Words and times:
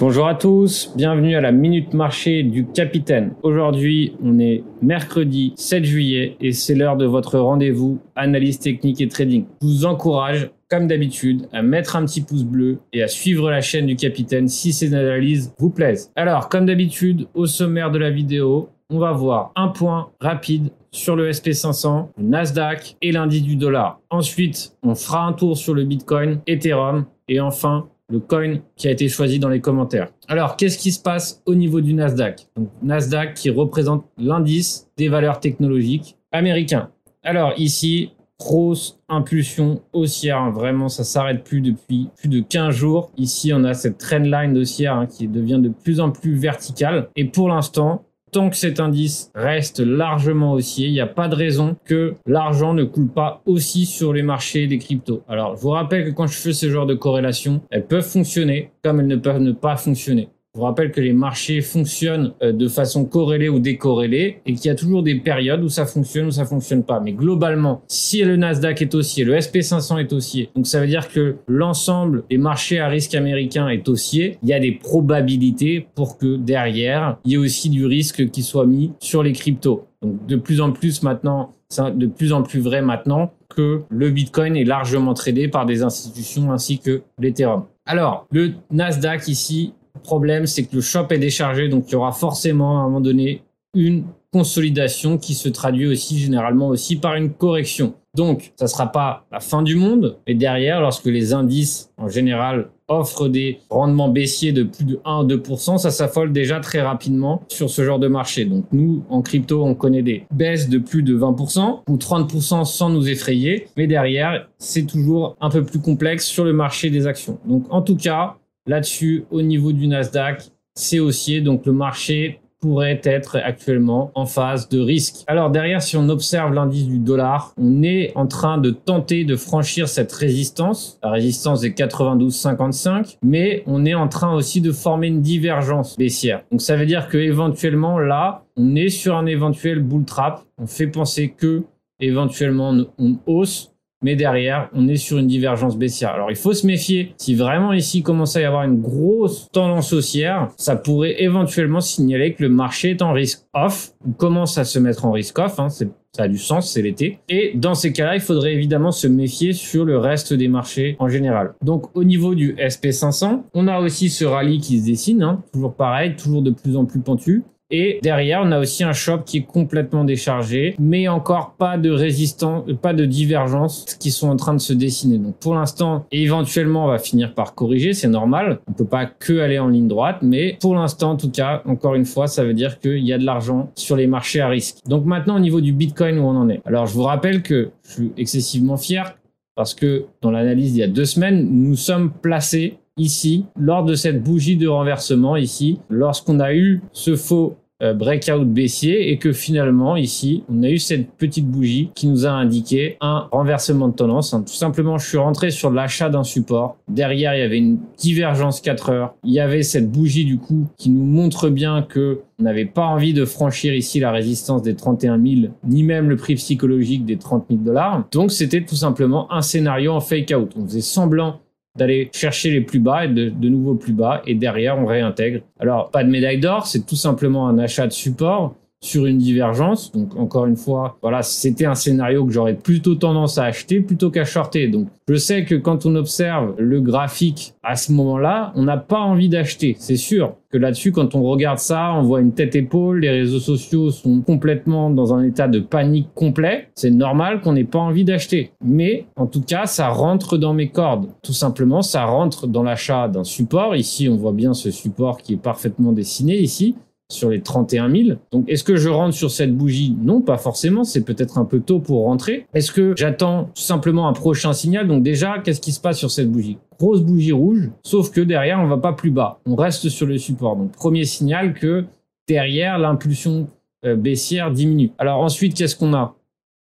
Bonjour 0.00 0.26
à 0.26 0.34
tous, 0.34 0.94
bienvenue 0.96 1.36
à 1.36 1.42
la 1.42 1.52
Minute 1.52 1.92
Marché 1.92 2.42
du 2.42 2.64
Capitaine. 2.66 3.34
Aujourd'hui, 3.42 4.14
on 4.24 4.38
est 4.38 4.64
mercredi 4.80 5.52
7 5.56 5.84
juillet 5.84 6.38
et 6.40 6.52
c'est 6.52 6.74
l'heure 6.74 6.96
de 6.96 7.04
votre 7.04 7.38
rendez-vous 7.38 8.00
analyse 8.16 8.58
technique 8.58 9.02
et 9.02 9.08
trading. 9.08 9.44
Je 9.60 9.66
vous 9.66 9.84
encourage, 9.84 10.52
comme 10.70 10.86
d'habitude, 10.86 11.48
à 11.52 11.60
mettre 11.60 11.96
un 11.96 12.06
petit 12.06 12.22
pouce 12.22 12.44
bleu 12.44 12.78
et 12.94 13.02
à 13.02 13.08
suivre 13.08 13.50
la 13.50 13.60
chaîne 13.60 13.84
du 13.84 13.94
Capitaine 13.94 14.48
si 14.48 14.72
ces 14.72 14.94
analyses 14.94 15.52
vous 15.58 15.68
plaisent. 15.68 16.10
Alors, 16.16 16.48
comme 16.48 16.64
d'habitude, 16.64 17.28
au 17.34 17.44
sommaire 17.44 17.90
de 17.90 17.98
la 17.98 18.08
vidéo, 18.08 18.70
on 18.88 18.98
va 18.98 19.12
voir 19.12 19.52
un 19.54 19.68
point 19.68 20.08
rapide 20.18 20.70
sur 20.92 21.14
le 21.14 21.30
SP500, 21.30 22.08
le 22.16 22.24
Nasdaq 22.24 22.96
et 23.02 23.12
l'indice 23.12 23.42
du 23.42 23.56
dollar. 23.56 24.00
Ensuite, 24.08 24.72
on 24.82 24.94
fera 24.94 25.26
un 25.26 25.34
tour 25.34 25.58
sur 25.58 25.74
le 25.74 25.84
Bitcoin, 25.84 26.40
Ethereum 26.46 27.04
et 27.28 27.38
enfin 27.38 27.86
le 28.10 28.18
coin 28.18 28.58
qui 28.76 28.88
a 28.88 28.90
été 28.90 29.08
choisi 29.08 29.38
dans 29.38 29.48
les 29.48 29.60
commentaires. 29.60 30.08
Alors, 30.28 30.56
qu'est-ce 30.56 30.78
qui 30.78 30.92
se 30.92 31.00
passe 31.00 31.42
au 31.46 31.54
niveau 31.54 31.80
du 31.80 31.94
Nasdaq? 31.94 32.48
Nasdaq 32.82 33.34
qui 33.34 33.50
représente 33.50 34.04
l'indice 34.18 34.88
des 34.96 35.08
valeurs 35.08 35.40
technologiques 35.40 36.16
américains. 36.32 36.90
Alors 37.22 37.52
ici, 37.56 38.12
grosse 38.38 38.98
impulsion 39.08 39.82
haussière. 39.92 40.38
Hein. 40.38 40.50
Vraiment, 40.50 40.88
ça 40.88 41.04
s'arrête 41.04 41.44
plus 41.44 41.60
depuis 41.60 42.08
plus 42.16 42.28
de 42.28 42.40
15 42.40 42.74
jours. 42.74 43.12
Ici, 43.16 43.52
on 43.54 43.64
a 43.64 43.74
cette 43.74 43.98
trendline 43.98 44.56
haussière 44.56 44.94
hein, 44.94 45.06
qui 45.06 45.28
devient 45.28 45.60
de 45.62 45.68
plus 45.68 46.00
en 46.00 46.10
plus 46.10 46.34
verticale. 46.34 47.08
Et 47.16 47.26
pour 47.26 47.48
l'instant, 47.48 48.04
tant 48.30 48.50
que 48.50 48.56
cet 48.56 48.80
indice 48.80 49.30
reste 49.34 49.80
largement 49.80 50.52
haussier, 50.52 50.88
il 50.88 50.92
n'y 50.92 51.00
a 51.00 51.06
pas 51.06 51.28
de 51.28 51.34
raison 51.34 51.76
que 51.84 52.14
l'argent 52.26 52.74
ne 52.74 52.84
coule 52.84 53.08
pas 53.08 53.42
aussi 53.46 53.86
sur 53.86 54.12
les 54.12 54.22
marchés 54.22 54.66
des 54.66 54.78
cryptos. 54.78 55.22
Alors, 55.28 55.56
je 55.56 55.60
vous 55.60 55.70
rappelle 55.70 56.04
que 56.04 56.10
quand 56.10 56.26
je 56.26 56.36
fais 56.36 56.52
ce 56.52 56.70
genre 56.70 56.86
de 56.86 56.94
corrélation, 56.94 57.62
elles 57.70 57.86
peuvent 57.86 58.06
fonctionner 58.06 58.70
comme 58.82 59.00
elles 59.00 59.06
ne 59.06 59.16
peuvent 59.16 59.40
ne 59.40 59.52
pas 59.52 59.76
fonctionner. 59.76 60.28
Je 60.52 60.58
vous 60.58 60.64
rappelle 60.64 60.90
que 60.90 61.00
les 61.00 61.12
marchés 61.12 61.60
fonctionnent 61.60 62.32
euh, 62.42 62.50
de 62.50 62.66
façon 62.66 63.04
corrélée 63.04 63.48
ou 63.48 63.60
décorrélée 63.60 64.42
et 64.44 64.54
qu'il 64.54 64.66
y 64.66 64.70
a 64.70 64.74
toujours 64.74 65.04
des 65.04 65.14
périodes 65.14 65.62
où 65.62 65.68
ça 65.68 65.86
fonctionne 65.86 66.26
ou 66.26 66.32
ça 66.32 66.44
fonctionne 66.44 66.82
pas. 66.82 66.98
Mais 66.98 67.12
globalement, 67.12 67.82
si 67.86 68.24
le 68.24 68.36
Nasdaq 68.36 68.82
est 68.82 68.92
haussier, 68.96 69.22
le 69.22 69.36
SP500 69.36 70.00
est 70.00 70.12
haussier, 70.12 70.50
donc 70.56 70.66
ça 70.66 70.80
veut 70.80 70.88
dire 70.88 71.08
que 71.08 71.36
l'ensemble 71.46 72.24
des 72.28 72.36
marchés 72.36 72.80
à 72.80 72.88
risque 72.88 73.14
américains 73.14 73.68
est 73.68 73.88
haussier, 73.88 74.38
il 74.42 74.48
y 74.48 74.52
a 74.52 74.58
des 74.58 74.72
probabilités 74.72 75.86
pour 75.94 76.18
que 76.18 76.34
derrière, 76.34 77.18
il 77.24 77.30
y 77.30 77.34
ait 77.34 77.38
aussi 77.38 77.70
du 77.70 77.86
risque 77.86 78.28
qui 78.30 78.42
soit 78.42 78.66
mis 78.66 78.92
sur 78.98 79.22
les 79.22 79.32
cryptos. 79.32 79.86
Donc 80.02 80.26
de 80.26 80.34
plus 80.34 80.60
en 80.60 80.72
plus 80.72 81.04
maintenant, 81.04 81.54
c'est 81.68 81.96
de 81.96 82.06
plus 82.06 82.32
en 82.32 82.42
plus 82.42 82.58
vrai 82.58 82.82
maintenant 82.82 83.32
que 83.54 83.82
le 83.88 84.10
Bitcoin 84.10 84.56
est 84.56 84.64
largement 84.64 85.14
tradé 85.14 85.46
par 85.46 85.64
des 85.64 85.84
institutions 85.84 86.50
ainsi 86.50 86.80
que 86.80 87.02
l'Ethereum. 87.20 87.66
Alors, 87.86 88.26
le 88.32 88.52
Nasdaq 88.70 89.28
ici 89.28 89.74
le 89.94 90.00
problème, 90.00 90.46
c'est 90.46 90.64
que 90.64 90.76
le 90.76 90.82
shop 90.82 91.06
est 91.10 91.18
déchargé, 91.18 91.68
donc 91.68 91.84
il 91.88 91.92
y 91.92 91.96
aura 91.96 92.12
forcément 92.12 92.78
à 92.78 92.80
un 92.82 92.84
moment 92.84 93.00
donné 93.00 93.42
une 93.74 94.04
consolidation 94.32 95.18
qui 95.18 95.34
se 95.34 95.48
traduit 95.48 95.86
aussi 95.86 96.18
généralement 96.18 96.68
aussi 96.68 96.96
par 96.96 97.14
une 97.14 97.32
correction. 97.32 97.94
Donc, 98.16 98.52
ça 98.56 98.66
sera 98.66 98.90
pas 98.90 99.24
la 99.30 99.38
fin 99.38 99.62
du 99.62 99.76
monde, 99.76 100.18
mais 100.26 100.34
derrière, 100.34 100.80
lorsque 100.80 101.06
les 101.06 101.32
indices 101.32 101.90
en 101.96 102.08
général 102.08 102.68
offrent 102.88 103.28
des 103.28 103.60
rendements 103.70 104.08
baissiers 104.08 104.50
de 104.50 104.64
plus 104.64 104.84
de 104.84 105.00
1 105.04 105.22
ou 105.22 105.26
2%, 105.28 105.78
ça 105.78 105.92
s'affole 105.92 106.32
déjà 106.32 106.58
très 106.58 106.80
rapidement 106.80 107.42
sur 107.46 107.70
ce 107.70 107.84
genre 107.84 108.00
de 108.00 108.08
marché. 108.08 108.44
Donc 108.46 108.64
nous, 108.72 109.04
en 109.10 109.22
crypto, 109.22 109.64
on 109.64 109.76
connaît 109.76 110.02
des 110.02 110.26
baisses 110.32 110.68
de 110.68 110.78
plus 110.78 111.04
de 111.04 111.16
20% 111.16 111.82
ou 111.88 111.96
30% 111.96 112.64
sans 112.64 112.90
nous 112.90 113.08
effrayer, 113.08 113.68
mais 113.76 113.86
derrière, 113.86 114.48
c'est 114.58 114.86
toujours 114.86 115.36
un 115.40 115.50
peu 115.50 115.62
plus 115.64 115.80
complexe 115.80 116.26
sur 116.26 116.44
le 116.44 116.52
marché 116.52 116.90
des 116.90 117.06
actions. 117.06 117.38
Donc 117.44 117.64
en 117.70 117.80
tout 117.80 117.96
cas, 117.96 118.38
Là-dessus, 118.70 119.24
au 119.32 119.42
niveau 119.42 119.72
du 119.72 119.88
Nasdaq, 119.88 120.44
c'est 120.76 121.00
haussier, 121.00 121.40
donc 121.40 121.66
le 121.66 121.72
marché 121.72 122.38
pourrait 122.60 123.00
être 123.02 123.34
actuellement 123.42 124.12
en 124.14 124.26
phase 124.26 124.68
de 124.68 124.78
risque. 124.78 125.24
Alors 125.26 125.50
derrière, 125.50 125.82
si 125.82 125.96
on 125.96 126.08
observe 126.08 126.54
l'indice 126.54 126.86
du 126.86 127.00
dollar, 127.00 127.52
on 127.60 127.82
est 127.82 128.12
en 128.14 128.28
train 128.28 128.58
de 128.58 128.70
tenter 128.70 129.24
de 129.24 129.34
franchir 129.34 129.88
cette 129.88 130.12
résistance. 130.12 131.00
La 131.02 131.10
résistance 131.10 131.64
est 131.64 131.76
92,55, 131.76 133.16
mais 133.24 133.64
on 133.66 133.84
est 133.84 133.94
en 133.94 134.06
train 134.06 134.32
aussi 134.36 134.60
de 134.60 134.70
former 134.70 135.08
une 135.08 135.20
divergence 135.20 135.96
baissière. 135.96 136.44
Donc 136.52 136.62
ça 136.62 136.76
veut 136.76 136.86
dire 136.86 137.08
que 137.08 137.18
éventuellement 137.18 137.98
là, 137.98 138.44
on 138.56 138.76
est 138.76 138.88
sur 138.88 139.16
un 139.16 139.26
éventuel 139.26 139.80
bull 139.80 140.04
trap. 140.04 140.44
On 140.58 140.68
fait 140.68 140.86
penser 140.86 141.34
que 141.36 141.64
éventuellement 141.98 142.72
on 142.98 143.16
hausse 143.26 143.69
mais 144.02 144.16
derrière, 144.16 144.70
on 144.74 144.88
est 144.88 144.96
sur 144.96 145.18
une 145.18 145.26
divergence 145.26 145.76
baissière. 145.76 146.10
Alors 146.10 146.30
il 146.30 146.36
faut 146.36 146.52
se 146.52 146.66
méfier. 146.66 147.14
Si 147.16 147.34
vraiment 147.34 147.72
ici 147.72 148.02
commence 148.02 148.36
à 148.36 148.40
y 148.40 148.44
avoir 148.44 148.64
une 148.64 148.80
grosse 148.80 149.48
tendance 149.52 149.92
haussière, 149.92 150.48
ça 150.56 150.76
pourrait 150.76 151.22
éventuellement 151.22 151.80
signaler 151.80 152.34
que 152.34 152.42
le 152.42 152.48
marché 152.48 152.90
est 152.90 153.02
en 153.02 153.12
risque 153.12 153.44
off 153.54 153.92
ou 154.06 154.12
commence 154.12 154.58
à 154.58 154.64
se 154.64 154.78
mettre 154.78 155.04
en 155.04 155.12
risque 155.12 155.38
off. 155.38 155.58
Hein, 155.58 155.68
ça 155.68 156.24
a 156.24 156.28
du 156.28 156.38
sens, 156.38 156.72
c'est 156.72 156.82
l'été. 156.82 157.20
Et 157.28 157.52
dans 157.54 157.74
ces 157.74 157.92
cas-là, 157.92 158.16
il 158.16 158.20
faudrait 158.20 158.52
évidemment 158.52 158.90
se 158.90 159.06
méfier 159.06 159.52
sur 159.52 159.84
le 159.84 159.98
reste 159.98 160.32
des 160.32 160.48
marchés 160.48 160.96
en 160.98 161.08
général. 161.08 161.54
Donc 161.62 161.96
au 161.96 162.02
niveau 162.02 162.34
du 162.34 162.54
SP500, 162.54 163.42
on 163.54 163.68
a 163.68 163.80
aussi 163.80 164.10
ce 164.10 164.24
rallye 164.24 164.58
qui 164.58 164.80
se 164.80 164.86
dessine, 164.86 165.22
hein, 165.22 165.42
toujours 165.52 165.74
pareil, 165.74 166.16
toujours 166.16 166.42
de 166.42 166.50
plus 166.50 166.76
en 166.76 166.84
plus 166.84 167.00
pentu. 167.00 167.44
Et 167.70 168.00
derrière, 168.02 168.42
on 168.44 168.52
a 168.52 168.58
aussi 168.58 168.84
un 168.84 168.92
shop 168.92 169.20
qui 169.24 169.38
est 169.38 169.42
complètement 169.42 170.04
déchargé, 170.04 170.74
mais 170.78 171.08
encore 171.08 171.54
pas 171.58 171.78
de 171.78 171.90
résistance, 171.90 172.64
pas 172.82 172.92
de 172.92 173.04
divergence 173.04 173.84
qui 173.98 174.10
sont 174.10 174.28
en 174.28 174.36
train 174.36 174.54
de 174.54 174.60
se 174.60 174.72
dessiner. 174.72 175.18
Donc 175.18 175.36
pour 175.36 175.54
l'instant, 175.54 176.04
éventuellement, 176.10 176.84
on 176.84 176.88
va 176.88 176.98
finir 176.98 177.34
par 177.34 177.54
corriger, 177.54 177.92
c'est 177.92 178.08
normal. 178.08 178.60
On 178.68 178.72
peut 178.72 178.84
pas 178.84 179.06
que 179.06 179.40
aller 179.40 179.58
en 179.58 179.68
ligne 179.68 179.88
droite, 179.88 180.18
mais 180.22 180.58
pour 180.60 180.74
l'instant, 180.74 181.12
en 181.12 181.16
tout 181.16 181.30
cas, 181.30 181.62
encore 181.66 181.94
une 181.94 182.04
fois, 182.04 182.26
ça 182.26 182.44
veut 182.44 182.54
dire 182.54 182.78
qu'il 182.80 183.04
y 183.04 183.12
a 183.12 183.18
de 183.18 183.24
l'argent 183.24 183.70
sur 183.74 183.96
les 183.96 184.06
marchés 184.06 184.40
à 184.40 184.48
risque. 184.48 184.78
Donc 184.86 185.04
maintenant, 185.04 185.36
au 185.36 185.40
niveau 185.40 185.60
du 185.60 185.72
Bitcoin, 185.72 186.18
où 186.18 186.22
on 186.22 186.36
en 186.36 186.48
est. 186.48 186.60
Alors 186.64 186.86
je 186.86 186.94
vous 186.94 187.02
rappelle 187.02 187.42
que 187.42 187.70
je 187.84 187.92
suis 187.92 188.12
excessivement 188.16 188.76
fier 188.76 189.16
parce 189.54 189.74
que 189.74 190.06
dans 190.22 190.30
l'analyse 190.30 190.74
il 190.74 190.78
y 190.78 190.82
a 190.82 190.88
deux 190.88 191.04
semaines, 191.04 191.48
nous 191.50 191.76
sommes 191.76 192.10
placés 192.10 192.78
ici, 193.00 193.46
lors 193.58 193.84
de 193.84 193.94
cette 193.94 194.22
bougie 194.22 194.56
de 194.56 194.68
renversement 194.68 195.36
ici, 195.36 195.80
lorsqu'on 195.88 196.38
a 196.40 196.54
eu 196.54 196.82
ce 196.92 197.16
faux 197.16 197.56
euh, 197.82 197.94
breakout 197.94 198.44
baissier 198.44 199.10
et 199.10 199.16
que 199.16 199.32
finalement 199.32 199.96
ici 199.96 200.44
on 200.50 200.62
a 200.62 200.68
eu 200.68 200.78
cette 200.78 201.12
petite 201.12 201.46
bougie 201.46 201.90
qui 201.94 202.08
nous 202.08 202.26
a 202.26 202.30
indiqué 202.30 202.98
un 203.00 203.26
renversement 203.32 203.88
de 203.88 203.94
tendance. 203.94 204.32
Tout 204.32 204.52
simplement 204.52 204.98
je 204.98 205.08
suis 205.08 205.16
rentré 205.16 205.50
sur 205.50 205.70
l'achat 205.70 206.10
d'un 206.10 206.22
support. 206.22 206.76
Derrière 206.88 207.34
il 207.34 207.40
y 207.40 207.42
avait 207.42 207.56
une 207.56 207.78
divergence 207.96 208.60
4 208.60 208.90
heures. 208.90 209.14
Il 209.24 209.32
y 209.32 209.40
avait 209.40 209.62
cette 209.62 209.90
bougie 209.90 210.26
du 210.26 210.36
coup 210.36 210.66
qui 210.76 210.90
nous 210.90 211.04
montre 211.04 211.48
bien 211.48 211.80
que 211.80 212.20
on 212.38 212.42
n'avait 212.42 212.66
pas 212.66 212.84
envie 212.84 213.14
de 213.14 213.24
franchir 213.24 213.74
ici 213.74 213.98
la 213.98 214.10
résistance 214.10 214.60
des 214.60 214.74
31 214.74 215.18
000 215.18 215.52
ni 215.64 215.82
même 215.82 216.10
le 216.10 216.16
prix 216.16 216.34
psychologique 216.34 217.06
des 217.06 217.16
30 217.16 217.46
000 217.48 217.62
dollars. 217.62 218.04
Donc 218.12 218.30
c'était 218.30 218.62
tout 218.62 218.76
simplement 218.76 219.32
un 219.32 219.40
scénario 219.40 219.92
en 219.92 220.00
fake 220.00 220.34
out. 220.36 220.52
On 220.54 220.66
faisait 220.66 220.82
semblant 220.82 221.40
d'aller 221.80 222.10
chercher 222.12 222.50
les 222.50 222.60
plus 222.60 222.78
bas 222.78 223.06
et 223.06 223.08
de, 223.08 223.30
de 223.30 223.48
nouveau 223.48 223.74
plus 223.74 223.92
bas 223.92 224.22
et 224.26 224.34
derrière 224.34 224.78
on 224.78 224.86
réintègre. 224.86 225.40
Alors 225.58 225.90
pas 225.90 226.04
de 226.04 226.10
médaille 226.10 226.38
d'or, 226.38 226.66
c'est 226.66 226.86
tout 226.86 226.96
simplement 226.96 227.48
un 227.48 227.58
achat 227.58 227.86
de 227.86 227.92
support 227.92 228.54
sur 228.82 229.06
une 229.06 229.18
divergence. 229.18 229.92
Donc 229.92 230.16
encore 230.16 230.46
une 230.46 230.56
fois, 230.56 230.96
voilà, 231.02 231.22
c'était 231.22 231.66
un 231.66 231.74
scénario 231.74 232.24
que 232.24 232.32
j'aurais 232.32 232.54
plutôt 232.54 232.94
tendance 232.94 233.36
à 233.38 233.44
acheter 233.44 233.80
plutôt 233.80 234.10
qu'à 234.10 234.24
shorter. 234.24 234.68
Donc 234.68 234.88
je 235.08 235.16
sais 235.16 235.44
que 235.44 235.54
quand 235.54 235.86
on 235.86 235.94
observe 235.96 236.54
le 236.58 236.80
graphique 236.80 237.54
à 237.62 237.76
ce 237.76 237.92
moment-là, 237.92 238.52
on 238.54 238.62
n'a 238.62 238.78
pas 238.78 239.00
envie 239.00 239.28
d'acheter. 239.28 239.76
C'est 239.78 239.96
sûr 239.96 240.34
que 240.50 240.56
là-dessus, 240.56 240.92
quand 240.92 241.14
on 241.14 241.22
regarde 241.22 241.58
ça, 241.58 241.92
on 241.94 242.02
voit 242.02 242.20
une 242.20 242.32
tête-épaule, 242.32 243.00
les 243.00 243.10
réseaux 243.10 243.38
sociaux 243.38 243.90
sont 243.90 244.20
complètement 244.22 244.90
dans 244.90 245.14
un 245.14 245.22
état 245.22 245.46
de 245.46 245.60
panique 245.60 246.08
complet. 246.14 246.68
C'est 246.74 246.90
normal 246.90 247.40
qu'on 247.40 247.52
n'ait 247.52 247.64
pas 247.64 247.78
envie 247.78 248.04
d'acheter. 248.04 248.52
Mais 248.64 249.06
en 249.16 249.26
tout 249.26 249.42
cas, 249.42 249.66
ça 249.66 249.88
rentre 249.88 250.38
dans 250.38 250.54
mes 250.54 250.70
cordes. 250.70 251.08
Tout 251.22 251.32
simplement, 251.32 251.82
ça 251.82 252.04
rentre 252.04 252.46
dans 252.46 252.62
l'achat 252.62 253.08
d'un 253.08 253.24
support. 253.24 253.76
Ici, 253.76 254.08
on 254.08 254.16
voit 254.16 254.32
bien 254.32 254.54
ce 254.54 254.70
support 254.70 255.18
qui 255.18 255.34
est 255.34 255.42
parfaitement 255.42 255.92
dessiné 255.92 256.38
ici 256.38 256.76
sur 257.10 257.30
les 257.30 257.42
31 257.42 257.90
000. 257.90 258.18
Donc, 258.32 258.48
est-ce 258.48 258.64
que 258.64 258.76
je 258.76 258.88
rentre 258.88 259.14
sur 259.14 259.30
cette 259.30 259.54
bougie? 259.54 259.94
Non, 260.02 260.20
pas 260.20 260.38
forcément. 260.38 260.84
C'est 260.84 261.04
peut-être 261.04 261.38
un 261.38 261.44
peu 261.44 261.60
tôt 261.60 261.80
pour 261.80 262.04
rentrer. 262.04 262.46
Est-ce 262.54 262.72
que 262.72 262.94
j'attends 262.96 263.50
simplement 263.54 264.08
un 264.08 264.12
prochain 264.12 264.52
signal? 264.52 264.88
Donc 264.88 265.02
déjà, 265.02 265.38
qu'est-ce 265.38 265.60
qui 265.60 265.72
se 265.72 265.80
passe 265.80 265.98
sur 265.98 266.10
cette 266.10 266.30
bougie? 266.30 266.58
Grosse 266.78 267.02
bougie 267.02 267.32
rouge, 267.32 267.70
sauf 267.82 268.10
que 268.10 268.20
derrière, 268.20 268.60
on 268.60 268.66
va 268.66 268.78
pas 268.78 268.92
plus 268.92 269.10
bas. 269.10 269.40
On 269.44 269.54
reste 269.54 269.88
sur 269.88 270.06
le 270.06 270.16
support. 270.16 270.56
Donc, 270.56 270.72
premier 270.72 271.04
signal 271.04 271.52
que 271.54 271.84
derrière, 272.26 272.78
l'impulsion 272.78 273.48
euh, 273.84 273.96
baissière 273.96 274.50
diminue. 274.50 274.90
Alors 274.98 275.20
ensuite, 275.20 275.54
qu'est-ce 275.54 275.76
qu'on 275.76 275.94
a? 275.94 276.14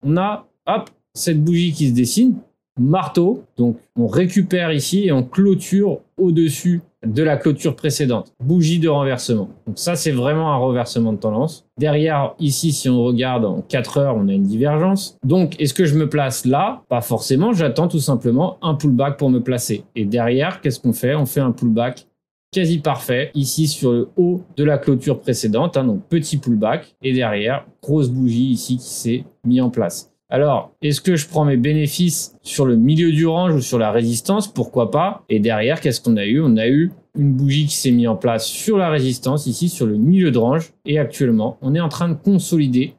On 0.06 0.18
a, 0.18 0.48
hop, 0.68 0.90
cette 1.14 1.44
bougie 1.44 1.74
qui 1.74 1.90
se 1.90 1.94
dessine, 1.94 2.36
marteau. 2.80 3.44
Donc, 3.58 3.78
on 3.96 4.08
récupère 4.08 4.72
ici 4.72 5.06
et 5.06 5.12
on 5.12 5.24
clôture 5.24 6.00
au-dessus 6.18 6.82
de 7.06 7.24
la 7.24 7.38
clôture 7.38 7.76
précédente. 7.76 8.34
Bougie 8.44 8.80
de 8.80 8.90
renversement. 8.90 9.50
Donc 9.66 9.80
ça, 9.80 9.96
c'est 9.96 10.12
vraiment 10.12 10.52
un 10.52 10.58
reversement 10.58 11.14
de 11.14 11.18
tendance. 11.18 11.66
Derrière, 11.78 12.34
ici, 12.40 12.74
si 12.74 12.90
on 12.90 13.04
regarde 13.04 13.46
en 13.46 13.62
4 13.62 13.98
heures, 13.98 14.16
on 14.18 14.28
a 14.28 14.34
une 14.34 14.44
divergence. 14.44 15.18
Donc, 15.24 15.60
est-ce 15.62 15.74
que 15.74 15.86
je 15.86 15.98
me 15.98 16.10
place 16.10 16.46
là? 16.46 16.82
Pas 16.90 17.02
forcément. 17.02 17.54
J'attends 17.54 17.88
tout 17.88 18.00
simplement 18.00 18.58
un 18.62 18.76
pullback 18.76 19.18
pour 19.18 19.30
me 19.30 19.40
placer. 19.40 19.84
Et 19.96 20.04
derrière, 20.04 20.60
qu'est-ce 20.60 20.80
qu'on 20.80 20.94
fait? 20.94 21.16
On 21.16 21.26
fait 21.26 21.40
un 21.40 21.52
pullback 21.52 22.06
quasi 22.52 22.80
parfait 22.80 23.32
ici 23.36 23.68
sur 23.68 23.92
le 23.92 24.10
haut 24.18 24.42
de 24.58 24.64
la 24.64 24.78
clôture 24.78 25.20
précédente, 25.20 25.78
hein, 25.78 25.84
donc 25.84 26.02
petit 26.10 26.38
pullback, 26.38 26.96
et 27.02 27.14
derrière, 27.14 27.66
grosse 27.82 28.10
bougie 28.10 28.50
ici 28.50 28.78
qui 28.78 28.90
s'est 28.90 29.24
mis 29.46 29.62
en 29.62 29.70
place. 29.70 30.09
Alors, 30.32 30.76
est-ce 30.84 31.02
que 31.02 31.16
je 31.16 31.28
prends 31.28 31.44
mes 31.44 31.58
bénéfices 31.58 32.36
sur 32.44 32.68
le 32.68 32.76
milieu 32.76 33.12
du 33.12 33.26
range 33.26 33.56
ou 33.56 33.62
sur 33.62 33.80
la 33.80 33.92
résistance? 33.92 34.48
Pourquoi 34.48 34.92
pas? 34.92 35.24
Et 35.28 35.40
derrière, 35.40 35.82
qu'est-ce 35.82 36.00
qu'on 36.02 36.18
a 36.18 36.26
eu? 36.26 36.40
On 36.40 36.56
a 36.56 36.68
eu 36.68 36.92
une 37.18 37.34
bougie 37.34 37.66
qui 37.66 37.76
s'est 37.76 37.90
mise 37.90 38.08
en 38.08 38.16
place 38.16 38.46
sur 38.46 38.78
la 38.78 38.92
résistance, 38.92 39.48
ici 39.48 39.70
sur 39.70 39.88
le 39.88 39.98
milieu 39.98 40.30
de 40.30 40.38
range. 40.38 40.72
Et 40.86 41.00
actuellement, 41.00 41.58
on 41.64 41.74
est 41.74 41.80
en 41.80 41.90
train 41.90 42.10
de 42.10 42.14
consolider 42.14 42.94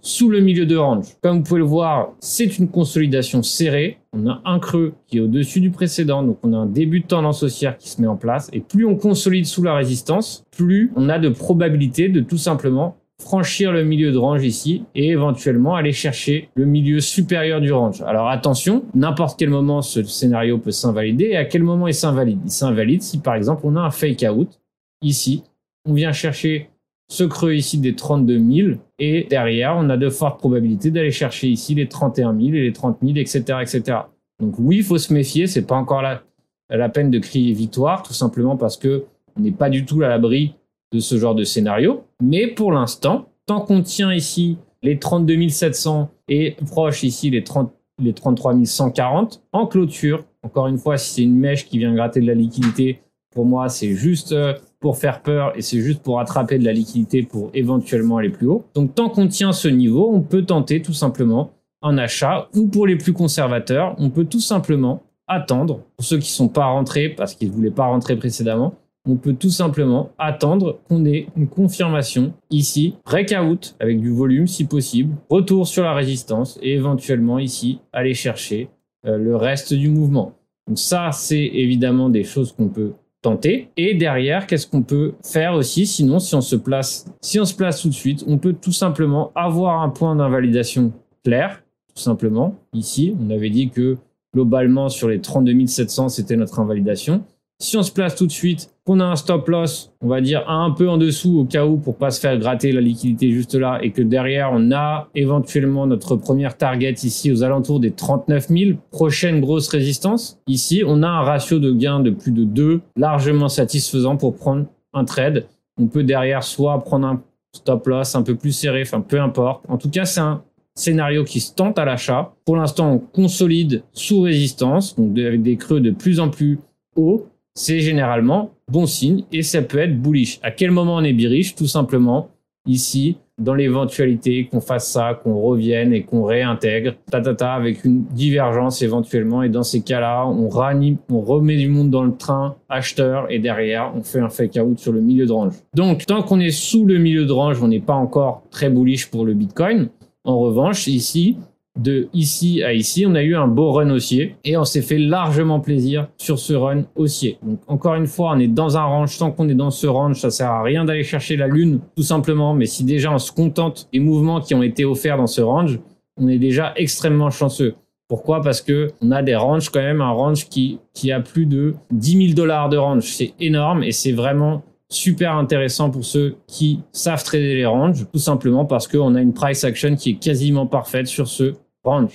sous 0.00 0.28
le 0.28 0.38
milieu 0.38 0.64
de 0.64 0.76
range. 0.76 1.16
Comme 1.20 1.38
vous 1.38 1.42
pouvez 1.42 1.58
le 1.58 1.66
voir, 1.66 2.12
c'est 2.20 2.56
une 2.56 2.68
consolidation 2.68 3.42
serrée. 3.42 3.98
On 4.12 4.28
a 4.28 4.40
un 4.44 4.60
creux 4.60 4.94
qui 5.08 5.18
est 5.18 5.20
au-dessus 5.20 5.60
du 5.60 5.70
précédent, 5.72 6.22
donc 6.22 6.38
on 6.44 6.52
a 6.52 6.56
un 6.56 6.66
début 6.66 7.00
de 7.00 7.06
tendance 7.06 7.42
haussière 7.42 7.76
qui 7.78 7.88
se 7.88 8.00
met 8.00 8.06
en 8.06 8.14
place. 8.14 8.48
Et 8.52 8.60
plus 8.60 8.86
on 8.86 8.94
consolide 8.94 9.46
sous 9.46 9.64
la 9.64 9.74
résistance, 9.74 10.44
plus 10.56 10.92
on 10.94 11.08
a 11.08 11.18
de 11.18 11.30
probabilité 11.30 12.08
de 12.08 12.20
tout 12.20 12.38
simplement 12.38 12.96
franchir 13.20 13.72
le 13.72 13.82
milieu 13.82 14.12
de 14.12 14.18
range 14.18 14.44
ici 14.44 14.84
et 14.94 15.08
éventuellement 15.08 15.74
aller 15.74 15.92
chercher 15.92 16.50
le 16.54 16.66
milieu 16.66 17.00
supérieur 17.00 17.60
du 17.60 17.72
range. 17.72 18.02
Alors 18.02 18.28
attention, 18.28 18.84
n'importe 18.94 19.38
quel 19.38 19.50
moment 19.50 19.82
ce 19.82 20.02
scénario 20.02 20.58
peut 20.58 20.70
s'invalider 20.70 21.30
et 21.30 21.36
à 21.36 21.44
quel 21.44 21.62
moment 21.62 21.88
il 21.88 21.94
s'invalide 21.94 22.40
Il 22.44 22.50
s'invalide 22.50 23.02
si 23.02 23.18
par 23.18 23.34
exemple 23.34 23.62
on 23.64 23.76
a 23.76 23.80
un 23.80 23.90
fake 23.90 24.24
out 24.30 24.60
ici, 25.02 25.44
on 25.86 25.94
vient 25.94 26.12
chercher 26.12 26.70
ce 27.08 27.24
creux 27.24 27.54
ici 27.54 27.78
des 27.78 27.94
32 27.94 28.38
000 28.38 28.68
et 28.98 29.26
derrière 29.30 29.76
on 29.76 29.88
a 29.88 29.96
de 29.96 30.10
fortes 30.10 30.38
probabilités 30.38 30.90
d'aller 30.90 31.12
chercher 31.12 31.48
ici 31.48 31.74
les 31.74 31.88
31 31.88 32.34
000 32.34 32.48
et 32.48 32.62
les 32.62 32.72
30 32.72 32.98
000 33.02 33.16
etc 33.16 33.58
etc. 33.62 33.98
Donc 34.40 34.56
oui, 34.58 34.78
il 34.78 34.84
faut 34.84 34.98
se 34.98 35.14
méfier, 35.14 35.46
c'est 35.46 35.66
pas 35.66 35.76
encore 35.76 36.02
la, 36.02 36.22
la 36.68 36.88
peine 36.90 37.10
de 37.10 37.18
crier 37.18 37.54
victoire 37.54 38.02
tout 38.02 38.12
simplement 38.12 38.56
parce 38.56 38.76
que 38.76 39.04
on 39.38 39.40
n'est 39.40 39.52
pas 39.52 39.70
du 39.70 39.84
tout 39.84 40.02
à 40.02 40.08
l'abri 40.08 40.54
de 40.92 41.00
ce 41.00 41.18
genre 41.18 41.34
de 41.34 41.44
scénario. 41.44 42.04
Mais 42.22 42.46
pour 42.46 42.72
l'instant, 42.72 43.28
tant 43.46 43.60
qu'on 43.60 43.82
tient 43.82 44.12
ici 44.12 44.58
les 44.82 44.98
32 44.98 45.48
700 45.48 46.10
et 46.28 46.56
proche 46.70 47.02
ici 47.02 47.30
les, 47.30 47.42
30, 47.44 47.72
les 48.00 48.12
33 48.12 48.64
140 48.64 49.42
en 49.52 49.66
clôture, 49.66 50.24
encore 50.42 50.68
une 50.68 50.78
fois, 50.78 50.96
si 50.96 51.14
c'est 51.14 51.22
une 51.22 51.36
mèche 51.36 51.66
qui 51.66 51.78
vient 51.78 51.94
gratter 51.94 52.20
de 52.20 52.26
la 52.26 52.34
liquidité, 52.34 53.00
pour 53.34 53.44
moi, 53.44 53.68
c'est 53.68 53.94
juste 53.94 54.32
euh, 54.32 54.54
pour 54.80 54.96
faire 54.96 55.20
peur 55.20 55.52
et 55.56 55.62
c'est 55.62 55.80
juste 55.80 56.02
pour 56.02 56.20
attraper 56.20 56.58
de 56.58 56.64
la 56.64 56.72
liquidité 56.72 57.22
pour 57.22 57.50
éventuellement 57.52 58.16
aller 58.18 58.30
plus 58.30 58.46
haut. 58.46 58.64
Donc 58.74 58.94
tant 58.94 59.10
qu'on 59.10 59.28
tient 59.28 59.52
ce 59.52 59.68
niveau, 59.68 60.10
on 60.12 60.22
peut 60.22 60.42
tenter 60.42 60.80
tout 60.80 60.92
simplement 60.92 61.50
un 61.82 61.98
achat 61.98 62.48
ou 62.54 62.66
pour 62.66 62.86
les 62.86 62.96
plus 62.96 63.12
conservateurs, 63.12 63.94
on 63.98 64.10
peut 64.10 64.24
tout 64.24 64.40
simplement 64.40 65.02
attendre 65.26 65.80
pour 65.96 66.06
ceux 66.06 66.18
qui 66.18 66.30
sont 66.30 66.48
pas 66.48 66.66
rentrés 66.66 67.08
parce 67.08 67.34
qu'ils 67.34 67.50
voulaient 67.50 67.70
pas 67.70 67.86
rentrer 67.86 68.16
précédemment, 68.16 68.74
on 69.06 69.16
peut 69.16 69.34
tout 69.34 69.50
simplement 69.50 70.10
attendre 70.18 70.78
qu'on 70.88 71.04
ait 71.04 71.28
une 71.36 71.48
confirmation 71.48 72.32
ici, 72.50 72.96
breakout 73.04 73.74
avec 73.80 74.00
du 74.00 74.10
volume 74.10 74.46
si 74.46 74.64
possible, 74.64 75.14
retour 75.30 75.66
sur 75.66 75.84
la 75.84 75.94
résistance 75.94 76.58
et 76.62 76.74
éventuellement 76.74 77.38
ici 77.38 77.80
aller 77.92 78.14
chercher 78.14 78.68
euh, 79.06 79.18
le 79.18 79.36
reste 79.36 79.74
du 79.74 79.88
mouvement. 79.88 80.34
Donc 80.66 80.78
ça, 80.78 81.10
c'est 81.12 81.44
évidemment 81.44 82.08
des 82.08 82.24
choses 82.24 82.52
qu'on 82.52 82.68
peut 82.68 82.92
tenter. 83.22 83.70
Et 83.76 83.94
derrière, 83.94 84.46
qu'est-ce 84.46 84.66
qu'on 84.66 84.82
peut 84.82 85.14
faire 85.24 85.54
aussi? 85.54 85.86
Sinon, 85.86 86.18
si 86.18 86.34
on 86.34 86.40
se 86.40 86.56
place, 86.56 87.06
si 87.20 87.38
on 87.38 87.44
se 87.44 87.54
place 87.54 87.82
tout 87.82 87.88
de 87.88 87.94
suite, 87.94 88.24
on 88.26 88.38
peut 88.38 88.52
tout 88.52 88.72
simplement 88.72 89.32
avoir 89.34 89.82
un 89.82 89.88
point 89.88 90.16
d'invalidation 90.16 90.92
clair, 91.24 91.62
tout 91.94 92.02
simplement. 92.02 92.54
Ici, 92.72 93.16
on 93.20 93.30
avait 93.30 93.50
dit 93.50 93.70
que 93.70 93.96
globalement 94.34 94.88
sur 94.88 95.08
les 95.08 95.20
32 95.20 95.66
700, 95.66 96.08
c'était 96.10 96.36
notre 96.36 96.60
invalidation. 96.60 97.24
Si 97.58 97.78
on 97.78 97.82
se 97.82 97.90
place 97.90 98.14
tout 98.14 98.26
de 98.26 98.32
suite, 98.32 98.70
qu'on 98.84 99.00
a 99.00 99.04
un 99.04 99.16
stop 99.16 99.48
loss, 99.48 99.90
on 100.02 100.08
va 100.08 100.20
dire 100.20 100.46
un 100.46 100.70
peu 100.72 100.90
en 100.90 100.98
dessous 100.98 101.40
au 101.40 101.44
cas 101.46 101.64
où 101.64 101.78
pour 101.78 101.96
pas 101.96 102.10
se 102.10 102.20
faire 102.20 102.38
gratter 102.38 102.70
la 102.70 102.82
liquidité 102.82 103.32
juste 103.32 103.54
là 103.54 103.78
et 103.82 103.92
que 103.92 104.02
derrière 104.02 104.50
on 104.52 104.70
a 104.72 105.08
éventuellement 105.14 105.86
notre 105.86 106.16
première 106.16 106.58
target 106.58 106.92
ici 107.02 107.32
aux 107.32 107.42
alentours 107.42 107.80
des 107.80 107.92
39 107.92 108.48
000, 108.48 108.70
prochaine 108.90 109.40
grosse 109.40 109.68
résistance. 109.68 110.38
Ici, 110.46 110.82
on 110.86 111.02
a 111.02 111.08
un 111.08 111.22
ratio 111.22 111.58
de 111.58 111.72
gain 111.72 112.00
de 112.00 112.10
plus 112.10 112.30
de 112.30 112.44
2 112.44 112.82
largement 112.94 113.48
satisfaisant 113.48 114.18
pour 114.18 114.36
prendre 114.36 114.66
un 114.92 115.06
trade. 115.06 115.46
On 115.80 115.86
peut 115.86 116.04
derrière 116.04 116.44
soit 116.44 116.78
prendre 116.84 117.06
un 117.06 117.22
stop 117.54 117.86
loss 117.86 118.14
un 118.14 118.22
peu 118.22 118.34
plus 118.34 118.52
serré, 118.52 118.82
enfin 118.82 119.00
peu 119.00 119.18
importe. 119.18 119.64
En 119.68 119.78
tout 119.78 119.88
cas, 119.88 120.04
c'est 120.04 120.20
un 120.20 120.42
scénario 120.74 121.24
qui 121.24 121.40
se 121.40 121.54
tente 121.54 121.78
à 121.78 121.86
l'achat. 121.86 122.34
Pour 122.44 122.56
l'instant, 122.56 122.92
on 122.92 122.98
consolide 122.98 123.82
sous 123.94 124.20
résistance, 124.20 124.94
donc 124.94 125.18
avec 125.18 125.42
des 125.42 125.56
creux 125.56 125.80
de 125.80 125.90
plus 125.90 126.20
en 126.20 126.28
plus 126.28 126.58
hauts 126.96 127.26
c'est 127.56 127.80
généralement 127.80 128.50
bon 128.70 128.86
signe 128.86 129.24
et 129.32 129.42
ça 129.42 129.62
peut 129.62 129.78
être 129.78 130.00
bullish. 130.00 130.38
À 130.42 130.52
quel 130.52 130.70
moment 130.70 130.96
on 130.96 131.02
est 131.02 131.14
bearish 131.14 131.56
Tout 131.56 131.66
simplement 131.66 132.28
ici, 132.66 133.16
dans 133.38 133.54
l'éventualité 133.54 134.46
qu'on 134.46 134.60
fasse 134.60 134.90
ça, 134.90 135.18
qu'on 135.22 135.40
revienne 135.40 135.92
et 135.92 136.02
qu'on 136.02 136.24
réintègre, 136.24 136.94
ta, 137.10 137.20
ta, 137.20 137.34
ta, 137.34 137.54
avec 137.54 137.84
une 137.84 138.04
divergence 138.04 138.82
éventuellement. 138.82 139.42
Et 139.42 139.48
dans 139.48 139.62
ces 139.62 139.82
cas-là, 139.82 140.26
on, 140.26 140.48
ranime, 140.48 140.96
on 141.10 141.20
remet 141.20 141.56
du 141.56 141.68
monde 141.68 141.90
dans 141.90 142.04
le 142.04 142.14
train 142.16 142.56
acheteur 142.68 143.26
et 143.30 143.38
derrière, 143.38 143.92
on 143.94 144.02
fait 144.02 144.20
un 144.20 144.28
fake 144.28 144.58
out 144.60 144.78
sur 144.78 144.92
le 144.92 145.00
milieu 145.00 145.26
de 145.26 145.32
range. 145.32 145.54
Donc, 145.74 146.06
tant 146.06 146.22
qu'on 146.22 146.40
est 146.40 146.50
sous 146.50 146.84
le 146.84 146.98
milieu 146.98 147.24
de 147.24 147.32
range, 147.32 147.62
on 147.62 147.68
n'est 147.68 147.80
pas 147.80 147.94
encore 147.94 148.42
très 148.50 148.68
bullish 148.68 149.10
pour 149.10 149.24
le 149.24 149.34
Bitcoin. 149.34 149.88
En 150.24 150.38
revanche, 150.38 150.88
ici, 150.88 151.36
de 151.76 152.08
ici 152.12 152.62
à 152.62 152.72
ici, 152.72 153.04
on 153.06 153.14
a 153.14 153.22
eu 153.22 153.36
un 153.36 153.46
beau 153.46 153.72
run 153.72 153.90
haussier 153.90 154.36
et 154.44 154.56
on 154.56 154.64
s'est 154.64 154.82
fait 154.82 154.98
largement 154.98 155.60
plaisir 155.60 156.08
sur 156.16 156.38
ce 156.38 156.54
run 156.54 156.84
haussier. 156.94 157.38
Donc 157.42 157.60
encore 157.66 157.94
une 157.94 158.06
fois, 158.06 158.32
on 158.34 158.38
est 158.38 158.48
dans 158.48 158.76
un 158.76 158.84
range. 158.84 159.18
Tant 159.18 159.30
qu'on 159.30 159.48
est 159.48 159.54
dans 159.54 159.70
ce 159.70 159.86
range, 159.86 160.20
ça 160.20 160.30
sert 160.30 160.50
à 160.50 160.62
rien 160.62 160.84
d'aller 160.84 161.04
chercher 161.04 161.36
la 161.36 161.46
lune, 161.46 161.80
tout 161.96 162.02
simplement. 162.02 162.54
Mais 162.54 162.66
si 162.66 162.84
déjà 162.84 163.12
on 163.12 163.18
se 163.18 163.32
contente 163.32 163.88
des 163.92 164.00
mouvements 164.00 164.40
qui 164.40 164.54
ont 164.54 164.62
été 164.62 164.84
offerts 164.84 165.16
dans 165.16 165.26
ce 165.26 165.40
range, 165.40 165.78
on 166.16 166.28
est 166.28 166.38
déjà 166.38 166.72
extrêmement 166.76 167.30
chanceux. 167.30 167.74
Pourquoi? 168.08 168.40
Parce 168.40 168.60
que 168.60 168.92
on 169.02 169.10
a 169.10 169.22
des 169.22 169.34
ranges 169.34 169.68
quand 169.68 169.82
même, 169.82 170.00
un 170.00 170.12
range 170.12 170.48
qui, 170.48 170.78
qui 170.94 171.10
a 171.10 171.20
plus 171.20 171.46
de 171.46 171.74
10 171.90 172.28
000 172.28 172.34
dollars 172.34 172.68
de 172.68 172.76
range. 172.76 173.04
C'est 173.04 173.34
énorme 173.40 173.82
et 173.82 173.92
c'est 173.92 174.12
vraiment 174.12 174.62
super 174.88 175.34
intéressant 175.34 175.90
pour 175.90 176.04
ceux 176.04 176.36
qui 176.46 176.80
savent 176.92 177.24
trader 177.24 177.56
les 177.56 177.66
ranges, 177.66 178.06
tout 178.12 178.20
simplement 178.20 178.64
parce 178.64 178.86
qu'on 178.86 179.14
a 179.16 179.20
une 179.20 179.34
price 179.34 179.64
action 179.64 179.96
qui 179.96 180.10
est 180.10 180.14
quasiment 180.14 180.66
parfaite 180.66 181.08
sur 181.08 181.26
ce 181.26 181.54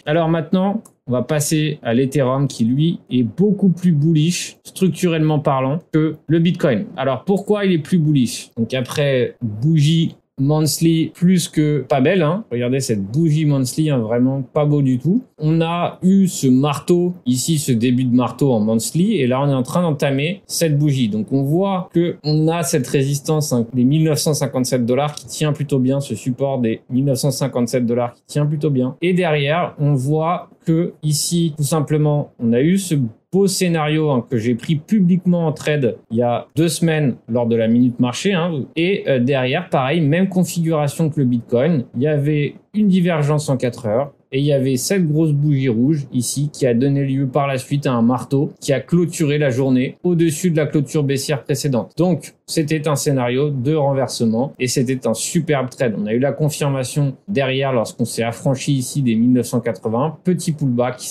alors 0.06 0.28
maintenant, 0.28 0.82
on 1.08 1.12
va 1.12 1.24
passer 1.24 1.80
à 1.82 1.94
l'Ethereum 1.94 2.48
qui 2.48 2.66
lui 2.66 3.00
est 3.10 3.24
beaucoup 3.24 3.70
plus 3.70 3.92
bullish 3.92 4.58
structurellement 4.64 5.40
parlant 5.40 5.80
que 5.92 6.16
le 6.28 6.40
Bitcoin. 6.40 6.86
Alors 6.98 7.24
pourquoi 7.24 7.66
il 7.66 7.72
est 7.72 7.80
plus 7.80 7.98
bullish? 7.98 8.52
Donc 8.58 8.74
après 8.74 9.36
bougie 9.42 10.16
monthly 10.40 11.12
plus 11.14 11.48
que 11.48 11.86
pas 11.88 12.02
belle. 12.02 12.22
Hein. 12.22 12.44
Regardez 12.52 12.80
cette 12.80 13.04
bougie 13.04 13.46
monthly, 13.46 13.90
hein, 13.90 14.00
vraiment 14.00 14.42
pas 14.42 14.66
beau 14.66 14.82
du 14.82 14.98
tout. 14.98 15.22
On 15.38 15.62
a 15.62 16.00
eu 16.02 16.28
ce 16.28 16.48
marteau, 16.48 17.14
ici 17.26 17.60
ce 17.60 17.72
début 17.72 18.06
de 18.06 18.16
marteau 18.16 18.52
en 18.52 18.60
monthly, 18.60 19.18
et 19.18 19.28
là 19.28 19.42
on 19.42 19.50
est 19.50 19.54
en 19.54 19.64
train 19.64 19.82
d'entamer 19.82 20.42
cette 20.48 20.78
bougie. 20.78 21.10
Donc 21.10 21.32
on 21.32 21.44
voit 21.44 21.90
que 21.94 22.18
on 22.24 22.48
a 22.48 22.64
cette 22.64 22.88
résistance 22.88 23.54
hein, 23.54 23.66
des 23.74 23.84
1957 23.84 24.86
dollars 24.86 25.16
qui 25.16 25.28
tient 25.28 25.54
plutôt 25.54 25.80
bien, 25.80 26.00
ce 26.00 26.16
support 26.16 26.60
des 26.60 26.82
1957 26.90 27.86
dollars 27.86 28.14
qui 28.14 28.24
tient 28.26 28.46
plutôt 28.46 28.70
bien. 28.70 28.96
Et 29.02 29.14
derrière, 29.14 29.76
on 29.80 29.94
voit 29.94 30.50
que 30.66 30.94
ici, 31.04 31.54
tout 31.58 31.64
simplement, 31.64 32.32
on 32.40 32.54
a 32.54 32.62
eu 32.62 32.78
ce 32.78 32.96
beau 33.32 33.48
scénario 33.48 34.12
hein, 34.12 34.26
que 34.30 34.38
j'ai 34.38 34.56
pris 34.56 34.76
publiquement 34.76 35.48
en 35.48 35.54
trade 35.54 35.98
il 36.12 36.18
y 36.18 36.22
a 36.22 36.48
deux 36.56 36.68
semaines 36.68 37.16
lors 37.30 37.48
de 37.48 37.56
la 37.56 37.68
minute 37.68 38.00
marché. 38.00 38.34
Hein, 38.34 38.66
et 38.76 39.04
euh, 39.08 39.20
derrière, 39.20 39.70
pareil, 39.70 40.02
même 40.02 40.30
configuration 40.30 41.10
que 41.10 41.20
le 41.20 41.26
Bitcoin. 41.26 41.86
Il 41.96 42.02
y 42.02 42.08
avait 42.08 42.56
une 42.74 42.88
divergence 42.88 43.50
en 43.50 43.58
4 43.58 43.86
heures. 43.86 44.14
Et 44.34 44.40
il 44.40 44.46
y 44.46 44.54
avait 44.54 44.78
cette 44.78 45.06
grosse 45.12 45.34
bougie 45.34 45.68
rouge 45.68 46.08
ici 46.14 46.50
qui 46.54 46.66
a 46.66 46.74
donné 46.74 47.04
lieu 47.04 47.28
par 47.28 47.48
la 47.48 47.58
suite 47.58 47.86
à 47.86 47.92
un 47.92 48.02
marteau 48.02 48.54
qui 48.62 48.72
a 48.72 48.80
clôturé 48.80 49.38
la 49.38 49.50
journée 49.50 49.98
au-dessus 50.04 50.52
de 50.52 50.58
la 50.58 50.68
clôture 50.68 51.04
baissière 51.04 51.44
précédente. 51.44 51.92
Donc, 51.98 52.34
c'était 52.46 52.88
un 52.88 52.96
scénario 52.96 53.50
de 53.50 53.76
renversement 53.76 54.54
et 54.58 54.68
c'était 54.68 55.06
un 55.06 55.14
superbe 55.14 55.70
trade. 55.70 55.96
On 55.98 56.06
a 56.06 56.14
eu 56.14 56.20
la 56.20 56.32
confirmation 56.32 57.18
derrière 57.28 57.74
lorsqu'on 57.74 58.06
s'est 58.06 58.24
affranchi 58.24 58.72
ici 58.72 59.02
des 59.02 59.16
1980. 59.16 60.20
Petit 60.24 60.54
pullback 60.54 60.96
qui 60.96 61.10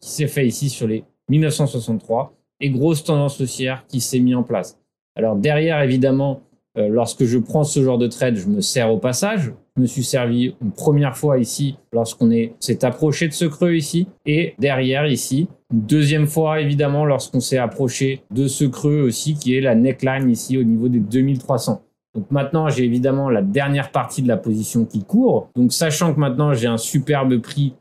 s'est 0.00 0.26
fait 0.28 0.46
ici 0.46 0.70
sur 0.70 0.86
les 0.88 1.04
1963 1.32 2.34
et 2.60 2.70
grosse 2.70 3.04
tendance 3.04 3.40
haussière 3.40 3.84
qui 3.88 4.00
s'est 4.00 4.20
mis 4.20 4.34
en 4.34 4.42
place. 4.42 4.78
Alors 5.16 5.36
derrière, 5.36 5.80
évidemment, 5.82 6.42
euh, 6.78 6.88
lorsque 6.88 7.24
je 7.24 7.38
prends 7.38 7.64
ce 7.64 7.82
genre 7.82 7.98
de 7.98 8.06
trade, 8.06 8.36
je 8.36 8.46
me 8.46 8.60
sers 8.60 8.90
au 8.90 8.98
passage. 8.98 9.52
Je 9.76 9.82
me 9.82 9.86
suis 9.86 10.04
servi 10.04 10.54
une 10.62 10.72
première 10.72 11.16
fois 11.16 11.38
ici 11.38 11.76
lorsqu'on 11.92 12.30
s'est 12.60 12.84
approché 12.84 13.28
de 13.28 13.32
ce 13.32 13.46
creux 13.46 13.74
ici 13.74 14.06
et 14.26 14.54
derrière 14.58 15.06
ici. 15.06 15.48
Une 15.72 15.80
deuxième 15.80 16.26
fois 16.26 16.60
évidemment 16.60 17.06
lorsqu'on 17.06 17.40
s'est 17.40 17.58
approché 17.58 18.22
de 18.30 18.46
ce 18.46 18.64
creux 18.64 19.00
aussi 19.00 19.34
qui 19.34 19.56
est 19.56 19.62
la 19.62 19.74
neckline 19.74 20.28
ici 20.30 20.58
au 20.58 20.62
niveau 20.62 20.88
des 20.88 21.00
2300. 21.00 21.82
Donc 22.14 22.30
maintenant, 22.30 22.68
j'ai 22.68 22.84
évidemment 22.84 23.30
la 23.30 23.40
dernière 23.40 23.90
partie 23.90 24.20
de 24.20 24.28
la 24.28 24.36
position 24.36 24.84
qui 24.84 25.02
court. 25.02 25.48
Donc 25.56 25.72
sachant 25.72 26.12
que 26.12 26.20
maintenant 26.20 26.52
j'ai 26.52 26.66
un 26.66 26.76
superbe 26.76 27.38
prix 27.38 27.72